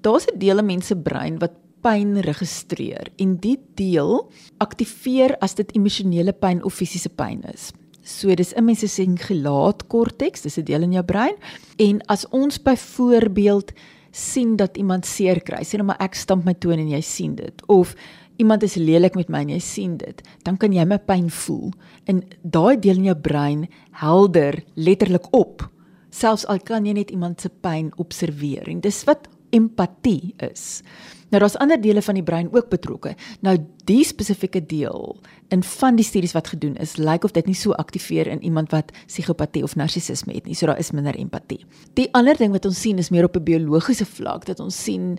daar's 0.00 0.26
'n 0.26 0.38
deel 0.38 0.58
in 0.58 0.66
mense 0.66 0.96
brein 0.96 1.38
wat 1.38 1.52
pyn 1.82 2.20
registreer 2.22 3.10
en 3.18 3.36
die 3.42 3.58
deel 3.74 4.30
aktiveer 4.58 5.36
as 5.42 5.54
dit 5.54 5.72
emosionele 5.76 6.32
pyn 6.32 6.62
of 6.64 6.74
fisiese 6.74 7.08
pyn 7.08 7.42
is. 7.52 7.72
So 8.02 8.34
dis 8.34 8.54
'n 8.54 8.64
mens 8.64 8.80
se 8.80 8.88
singulaat 8.88 9.86
korteks, 9.86 10.42
dis 10.42 10.58
'n 10.58 10.64
deel 10.64 10.82
in 10.82 10.92
jou 10.92 11.04
brein 11.04 11.34
en 11.78 12.00
as 12.06 12.28
ons 12.30 12.62
byvoorbeeld 12.62 13.72
sien 14.12 14.56
dat 14.60 14.76
iemand 14.76 15.08
seer 15.08 15.40
kry. 15.42 15.64
Sê 15.64 15.80
nou 15.80 15.88
maar 15.88 16.00
ek 16.04 16.16
stamp 16.18 16.44
my 16.46 16.54
toon 16.54 16.78
en 16.78 16.90
jy 16.92 17.00
sien 17.04 17.34
dit 17.38 17.64
of 17.72 17.96
iemand 18.40 18.62
is 18.62 18.78
lelik 18.80 19.16
met 19.18 19.28
my 19.32 19.42
en 19.44 19.52
jy 19.54 19.60
sien 19.62 19.96
dit, 20.00 20.22
dan 20.46 20.56
kan 20.58 20.72
jy 20.74 20.84
my 20.88 20.98
pyn 20.98 21.28
voel. 21.30 21.72
En 22.10 22.22
daai 22.42 22.78
deel 22.80 23.02
in 23.02 23.10
jou 23.10 23.18
brein 23.18 23.66
helder 24.00 24.58
letterlik 24.74 25.28
op. 25.36 25.66
Selfs 26.12 26.46
al 26.50 26.60
kan 26.64 26.86
jy 26.88 26.96
net 26.96 27.12
iemand 27.14 27.40
se 27.40 27.52
pyn 27.62 27.92
observeer 28.02 28.68
en 28.68 28.82
dis 28.84 29.02
wat 29.08 29.28
empatie 29.52 30.34
is. 30.42 30.82
Nou 31.32 31.40
daar's 31.40 31.56
ander 31.56 31.80
dele 31.80 32.02
van 32.04 32.18
die 32.18 32.22
brein 32.22 32.48
ook 32.52 32.68
betrokke. 32.68 33.14
Nou 33.40 33.56
die 33.88 34.04
spesifieke 34.04 34.60
deel 34.68 35.16
in 35.48 35.62
van 35.64 35.96
die 35.96 36.04
studies 36.04 36.34
wat 36.36 36.52
gedoen 36.52 36.76
is, 36.76 36.98
lyk 37.00 37.24
of 37.24 37.32
dit 37.32 37.48
nie 37.48 37.56
so 37.56 37.72
aktiveer 37.80 38.28
in 38.28 38.42
iemand 38.44 38.70
wat 38.70 38.92
psigopatie 39.06 39.62
of 39.64 39.76
narcissisme 39.76 40.36
het 40.36 40.44
nie. 40.44 40.54
So 40.54 40.68
daar 40.68 40.78
is 40.78 40.92
minder 40.92 41.16
empatie. 41.16 41.64
Die 41.96 42.10
ander 42.12 42.36
ding 42.36 42.52
wat 42.52 42.68
ons 42.68 42.80
sien 42.80 43.00
is 43.00 43.08
meer 43.10 43.24
op 43.24 43.36
'n 43.36 43.48
biologiese 43.48 44.04
vlak 44.04 44.44
dat 44.44 44.60
ons 44.60 44.82
sien 44.84 45.18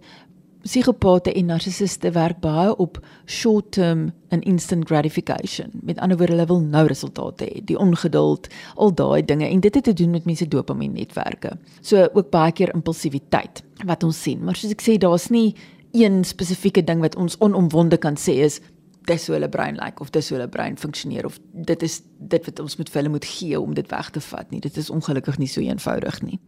psigopate 0.63 1.33
en 1.33 1.45
narcissiste 1.51 2.11
werk 2.11 2.39
baie 2.39 2.71
op 2.79 2.99
short-term 3.25 4.11
and 4.29 4.43
instant 4.43 4.87
gratification. 4.87 5.71
Met 5.81 5.99
ander 5.99 6.17
woorde, 6.17 6.33
hulle 6.33 6.45
wil 6.47 6.61
nou 6.61 6.87
resultate 6.87 7.45
hê, 7.45 7.63
die 7.67 7.77
ongeduld, 7.79 8.47
al 8.75 8.93
daai 8.93 9.25
dinge 9.25 9.47
en 9.47 9.59
dit 9.59 9.75
het 9.75 9.83
te 9.83 9.93
doen 9.93 10.09
met 10.09 10.25
mense 10.25 10.47
dopamien 10.47 10.93
netwerke. 10.93 11.57
So 11.81 12.07
ook 12.13 12.31
baie 12.31 12.51
keer 12.51 12.73
impulsiwiteit 12.73 13.63
wat 13.85 14.03
ons 14.03 14.21
sien. 14.21 14.43
Maar 14.43 14.55
soos 14.55 14.71
ek 14.71 14.81
sê, 14.85 14.97
daar's 14.97 15.29
nie 15.29 15.53
een 15.93 16.23
spesifieke 16.25 16.83
ding 16.83 17.01
wat 17.01 17.15
ons 17.15 17.37
onomwonde 17.37 17.97
kan 18.01 18.17
sê 18.17 18.41
is 18.45 18.59
dis 19.07 19.27
hoe 19.27 19.35
hulle 19.35 19.49
brein 19.51 19.75
lyk 19.75 19.83
like, 19.83 20.01
of 20.01 20.11
dis 20.15 20.29
hoe 20.29 20.37
hulle 20.37 20.49
brein 20.49 20.77
funksioneer 20.79 21.27
of 21.27 21.37
dit 21.51 21.83
is 21.83 22.01
dit 22.17 22.45
wat 22.47 22.59
ons 22.63 22.77
met 22.79 22.91
hulle 22.93 23.11
moet 23.13 23.27
gee 23.27 23.59
om 23.59 23.73
dit 23.77 23.89
weg 23.91 24.09
te 24.15 24.21
vat 24.23 24.49
nie. 24.51 24.61
Dit 24.63 24.77
is 24.79 24.89
ongelukkig 24.89 25.37
nie 25.41 25.49
so 25.51 25.61
eenvoudig 25.61 26.21
nie. 26.23 26.39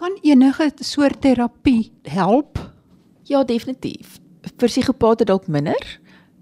Kan 0.00 0.16
enige 0.24 0.70
soort 0.80 1.20
terapie 1.20 1.92
help? 2.08 2.58
Ja, 3.28 3.44
definitief. 3.44 4.18
Vir 4.56 4.68
psigopate 4.68 5.28
dalk 5.28 5.46
minder. 5.46 5.84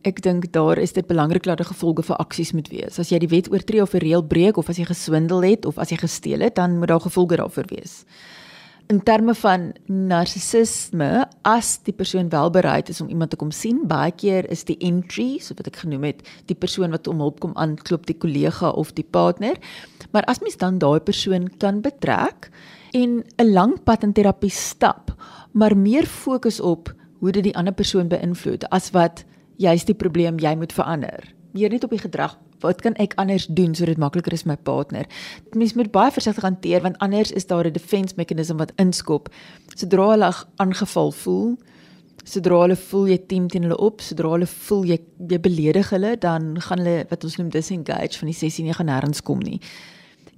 Ek 0.06 0.22
dink 0.22 0.52
daar 0.54 0.78
is 0.78 0.94
dit 0.94 1.06
belangrik 1.06 1.42
dat 1.42 1.58
daar 1.58 1.72
gevolge 1.72 2.06
vir 2.06 2.22
aksies 2.22 2.54
moet 2.54 2.70
wees. 2.70 3.00
As 3.02 3.10
jy 3.10 3.18
die 3.18 3.32
wet 3.34 3.50
oortree 3.50 3.82
of 3.82 3.94
'n 3.94 4.04
reël 4.06 4.22
breek 4.22 4.56
of 4.56 4.68
as 4.68 4.78
jy 4.78 4.86
geswindel 4.86 5.42
het 5.42 5.66
of 5.66 5.78
as 5.78 5.90
jy 5.90 5.98
gesteel 5.98 6.40
het, 6.40 6.54
dan 6.54 6.78
moet 6.78 6.88
daar 6.88 7.00
gevolge 7.02 7.36
daarvoor 7.36 7.66
wees 7.66 8.04
in 8.88 9.02
terme 9.04 9.34
van 9.36 9.72
narcissisme 9.86 11.26
as 11.48 11.74
die 11.84 11.92
persoon 11.92 12.30
wel 12.32 12.48
bereid 12.50 12.88
is 12.88 13.00
om 13.04 13.10
iemand 13.12 13.30
te 13.30 13.36
kom 13.36 13.50
sien 13.52 13.82
baie 13.88 14.12
keer 14.16 14.48
is 14.48 14.64
die 14.64 14.78
entry 14.80 15.36
so 15.44 15.56
wat 15.58 15.68
ek 15.68 15.82
genoem 15.82 16.06
het 16.08 16.22
die 16.48 16.56
persoon 16.56 16.94
wat 16.96 17.08
om 17.10 17.20
hulp 17.20 17.42
kom 17.44 17.52
aanklop 17.60 18.08
die 18.08 18.16
kollega 18.16 18.70
of 18.70 18.94
die 18.96 19.04
partner. 19.04 19.60
Maar 20.12 20.24
as 20.32 20.40
mens 20.40 20.56
dan 20.56 20.80
daai 20.80 21.00
persoon 21.04 21.50
kan 21.60 21.82
betrek 21.84 22.48
en 22.96 23.24
'n 23.36 23.52
lang 23.52 23.76
pad 23.84 24.02
in 24.02 24.12
terapie 24.16 24.50
stap 24.50 25.12
maar 25.52 25.76
meer 25.76 26.06
fokus 26.06 26.60
op 26.60 26.94
hoe 27.20 27.32
dit 27.32 27.44
die 27.44 27.56
ander 27.56 27.74
persoon 27.74 28.08
beïnvloed 28.08 28.64
as 28.70 28.90
wat 28.90 29.24
jy's 29.58 29.84
die 29.84 29.94
probleem 29.94 30.38
jy 30.38 30.54
moet 30.56 30.72
verander. 30.72 31.34
Meer 31.52 31.70
net 31.70 31.84
op 31.84 31.90
die 31.90 32.00
gedrag 32.00 32.38
wat 32.60 32.80
kan 32.80 32.94
ek 32.94 33.14
anders 33.16 33.46
doen 33.46 33.74
sodat 33.74 33.94
dit 33.94 34.02
makliker 34.02 34.32
is 34.32 34.42
vir 34.46 34.52
my 34.52 34.58
partner? 34.62 35.06
Mens 35.54 35.74
moet 35.74 35.90
baie 35.92 36.12
versigtig 36.14 36.44
hanteer 36.46 36.82
want 36.82 36.98
anders 37.04 37.32
is 37.32 37.46
daar 37.46 37.66
'n 37.66 37.72
defense 37.72 38.14
meganisme 38.16 38.58
wat 38.58 38.72
inskop. 38.76 39.28
Sodra 39.74 40.10
hulle 40.10 40.32
aangeval 40.56 41.12
voel, 41.12 41.56
sodra 42.24 42.60
hulle 42.60 42.76
voel 42.76 43.06
jy 43.08 43.18
teen 43.26 43.48
teen 43.48 43.62
hulle 43.62 43.78
op, 43.78 44.00
sodra 44.00 44.30
hulle 44.30 44.46
voel 44.46 44.84
jy 44.84 44.98
jy 45.28 45.40
beledig 45.40 45.90
hulle, 45.90 46.16
dan 46.18 46.60
gaan 46.60 46.78
hulle 46.78 47.06
wat 47.08 47.24
ons 47.24 47.36
noem 47.36 47.48
disengage 47.48 48.18
van 48.18 48.26
die 48.28 48.36
sessie 48.36 48.64
nie 48.64 48.74
gaan 48.74 48.86
nêrens 48.86 49.22
kom 49.22 49.38
nie 49.38 49.60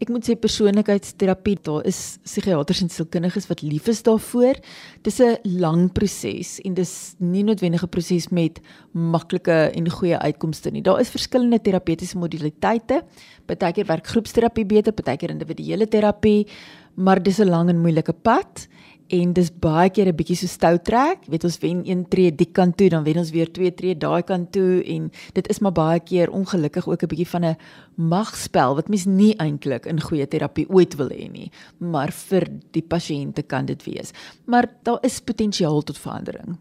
ek 0.00 0.08
moet 0.08 0.24
sê 0.24 0.34
persoonlikheidsterapie 0.40 1.58
daar 1.66 1.84
is 1.88 2.18
psigiaters 2.24 2.80
en 2.80 2.88
sielkundiges 2.88 3.48
wat 3.50 3.60
lief 3.60 3.88
is 3.92 4.00
daarvoor. 4.02 4.56
Dis 5.04 5.20
'n 5.20 5.36
lang 5.44 5.92
proses 5.92 6.60
en 6.64 6.74
dis 6.74 7.14
nie 7.18 7.44
noodwendig 7.44 7.82
'n 7.84 7.88
proses 7.88 8.28
met 8.30 8.60
maklike 8.92 9.70
en 9.76 9.90
goeie 9.90 10.16
uitkomste 10.16 10.70
nie. 10.70 10.82
Daar 10.82 11.00
is 11.00 11.10
verskillende 11.10 11.60
terapeutiese 11.60 12.18
modaliteite. 12.18 13.04
Partykeer 13.46 13.86
werk 13.86 14.06
groepsterapie 14.06 14.66
beter, 14.66 14.92
partykeer 14.92 15.30
individuele 15.30 15.86
terapie, 15.86 16.46
maar 16.94 17.22
dis 17.22 17.38
'n 17.38 17.48
lang 17.48 17.68
en 17.68 17.80
moeilike 17.80 18.12
pad 18.12 18.68
en 19.10 19.32
dis 19.34 19.50
baie 19.50 19.90
keer 19.90 20.08
'n 20.08 20.16
bietjie 20.16 20.36
so 20.36 20.46
stout 20.46 20.84
trek. 20.84 21.24
Jy 21.24 21.30
weet 21.30 21.44
ons 21.44 21.58
wen 21.58 21.82
een 21.84 22.08
tree 22.08 22.30
die 22.34 22.50
kant 22.52 22.76
toe, 22.76 22.88
dan 22.88 23.04
wen 23.04 23.18
ons 23.18 23.30
weer 23.30 23.50
twee 23.52 23.74
tree 23.74 23.94
daai 23.94 24.22
kant 24.22 24.52
toe 24.52 24.82
en 24.84 25.10
dit 25.34 25.48
is 25.48 25.58
maar 25.58 25.72
baie 25.72 26.00
keer 26.00 26.30
ongelukkig 26.30 26.88
ook 26.88 27.02
'n 27.02 27.08
bietjie 27.08 27.28
van 27.28 27.44
'n 27.44 27.56
magspel 27.96 28.74
wat 28.74 28.88
mens 28.88 29.06
nie 29.06 29.34
eintlik 29.36 29.86
in 29.86 30.00
goeie 30.00 30.26
terapie 30.26 30.68
ooit 30.68 30.94
wil 30.96 31.08
hê 31.08 31.30
nie, 31.30 31.50
maar 31.78 32.12
vir 32.12 32.48
die 32.72 32.82
pasiënte 32.82 33.42
kan 33.46 33.66
dit 33.66 33.84
wees. 33.84 34.12
Maar 34.46 34.66
daar 34.82 34.98
is 35.02 35.20
potensiaal 35.20 35.82
tot 35.82 35.98
verandering. 35.98 36.58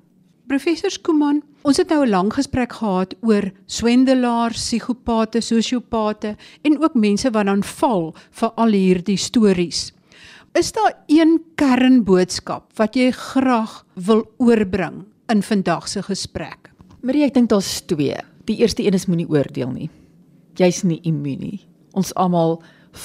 Professor 0.47 0.89
Skuman, 0.89 1.43
ons 1.61 1.77
het 1.77 1.89
nou 1.89 2.05
'n 2.05 2.09
lang 2.09 2.33
gesprek 2.33 2.73
gehad 2.73 3.13
oor 3.21 3.51
swendelaars, 3.65 4.57
psigopate, 4.57 5.41
sosiopate 5.41 6.35
en 6.61 6.81
ook 6.81 6.93
mense 6.93 7.29
wat 7.31 7.45
dan 7.45 7.63
val 7.63 8.15
vir 8.31 8.51
al 8.55 8.71
hierdie 8.71 9.17
stories. 9.17 9.93
Is 10.57 10.71
daar 10.71 10.95
een 11.05 11.37
kernboodskap 11.55 12.71
wat 12.79 12.95
jy 12.97 13.11
graag 13.13 13.83
wil 13.93 14.23
oorbring 14.41 15.03
in 15.29 15.43
vandag 15.45 15.87
se 15.87 16.01
gesprek? 16.01 16.71
Marie, 17.05 17.21
ek 17.27 17.35
dink 17.35 17.51
daar's 17.51 17.83
twee. 17.85 18.17
Die 18.49 18.57
eerste 18.63 18.81
een 18.81 18.97
is 18.97 19.05
moenie 19.05 19.29
oordeel 19.29 19.69
nie. 19.69 19.89
Jy's 20.57 20.81
nie 20.83 20.97
immuun 21.05 21.43
nie. 21.43 21.59
Ons 21.93 22.15
almal 22.17 22.57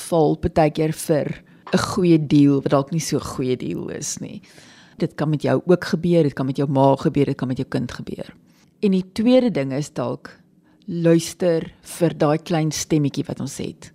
val 0.08 0.38
baie 0.40 0.70
keer 0.72 0.96
vir 0.96 1.44
'n 1.74 1.78
goeie 1.78 2.18
deal 2.18 2.62
wat 2.62 2.72
dalk 2.72 2.92
nie 2.92 3.00
so 3.00 3.16
'n 3.16 3.28
goeie 3.36 3.56
deal 3.56 3.88
is 3.90 4.20
nie. 4.20 4.40
Dit 4.98 5.14
kan 5.14 5.28
met 5.28 5.42
jou 5.42 5.60
ook 5.66 5.84
gebeur, 5.84 6.22
dit 6.22 6.34
kan 6.34 6.46
met 6.46 6.56
jou 6.56 6.68
ma 6.68 6.96
gebeur, 6.96 7.26
dit 7.26 7.36
kan 7.36 7.48
met 7.48 7.58
jou 7.58 7.68
kind 7.68 7.92
gebeur. 7.92 8.34
En 8.80 8.90
die 8.90 9.12
tweede 9.12 9.50
ding 9.50 9.72
is 9.72 9.90
dalk 9.90 10.30
luister 10.86 11.72
vir 11.82 12.18
daai 12.18 12.38
klein 12.38 12.70
stemmetjie 12.70 13.24
wat 13.24 13.40
ons 13.40 13.58
het. 13.58 13.92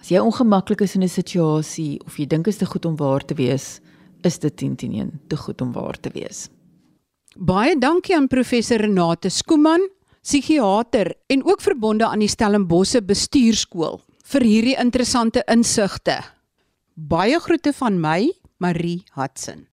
As 0.00 0.08
jy 0.08 0.20
ongemaklik 0.24 0.80
is 0.80 0.94
in 0.96 1.02
'n 1.02 1.08
situasie 1.08 2.00
of 2.06 2.16
jy 2.16 2.26
dink 2.26 2.44
dit 2.44 2.54
is 2.54 2.58
te 2.58 2.66
goed 2.66 2.84
om 2.84 2.96
waar 2.96 3.20
te 3.24 3.34
wees, 3.34 3.80
is 4.24 4.38
dit 4.38 4.56
10 4.56 4.76
teen 4.76 4.92
1 4.92 5.20
te 5.28 5.36
goed 5.36 5.60
om 5.60 5.72
waar 5.72 6.00
te 6.00 6.10
wees. 6.10 6.48
Baie 7.36 7.78
dankie 7.78 8.16
aan 8.16 8.28
professor 8.28 8.78
Renate 8.78 9.28
Skuman, 9.28 9.88
psigiater 10.22 11.14
en 11.28 11.44
ook 11.44 11.60
verbonde 11.60 12.06
aan 12.06 12.18
die 12.18 12.28
Stellenbosse 12.28 13.02
Bestuurskool 13.02 14.00
vir 14.24 14.42
hierdie 14.42 14.76
interessante 14.78 15.42
insigte. 15.46 16.20
Baie 16.94 17.38
groete 17.40 17.72
van 17.72 18.00
my, 18.00 18.32
Marie 18.58 19.04
Hudson. 19.14 19.69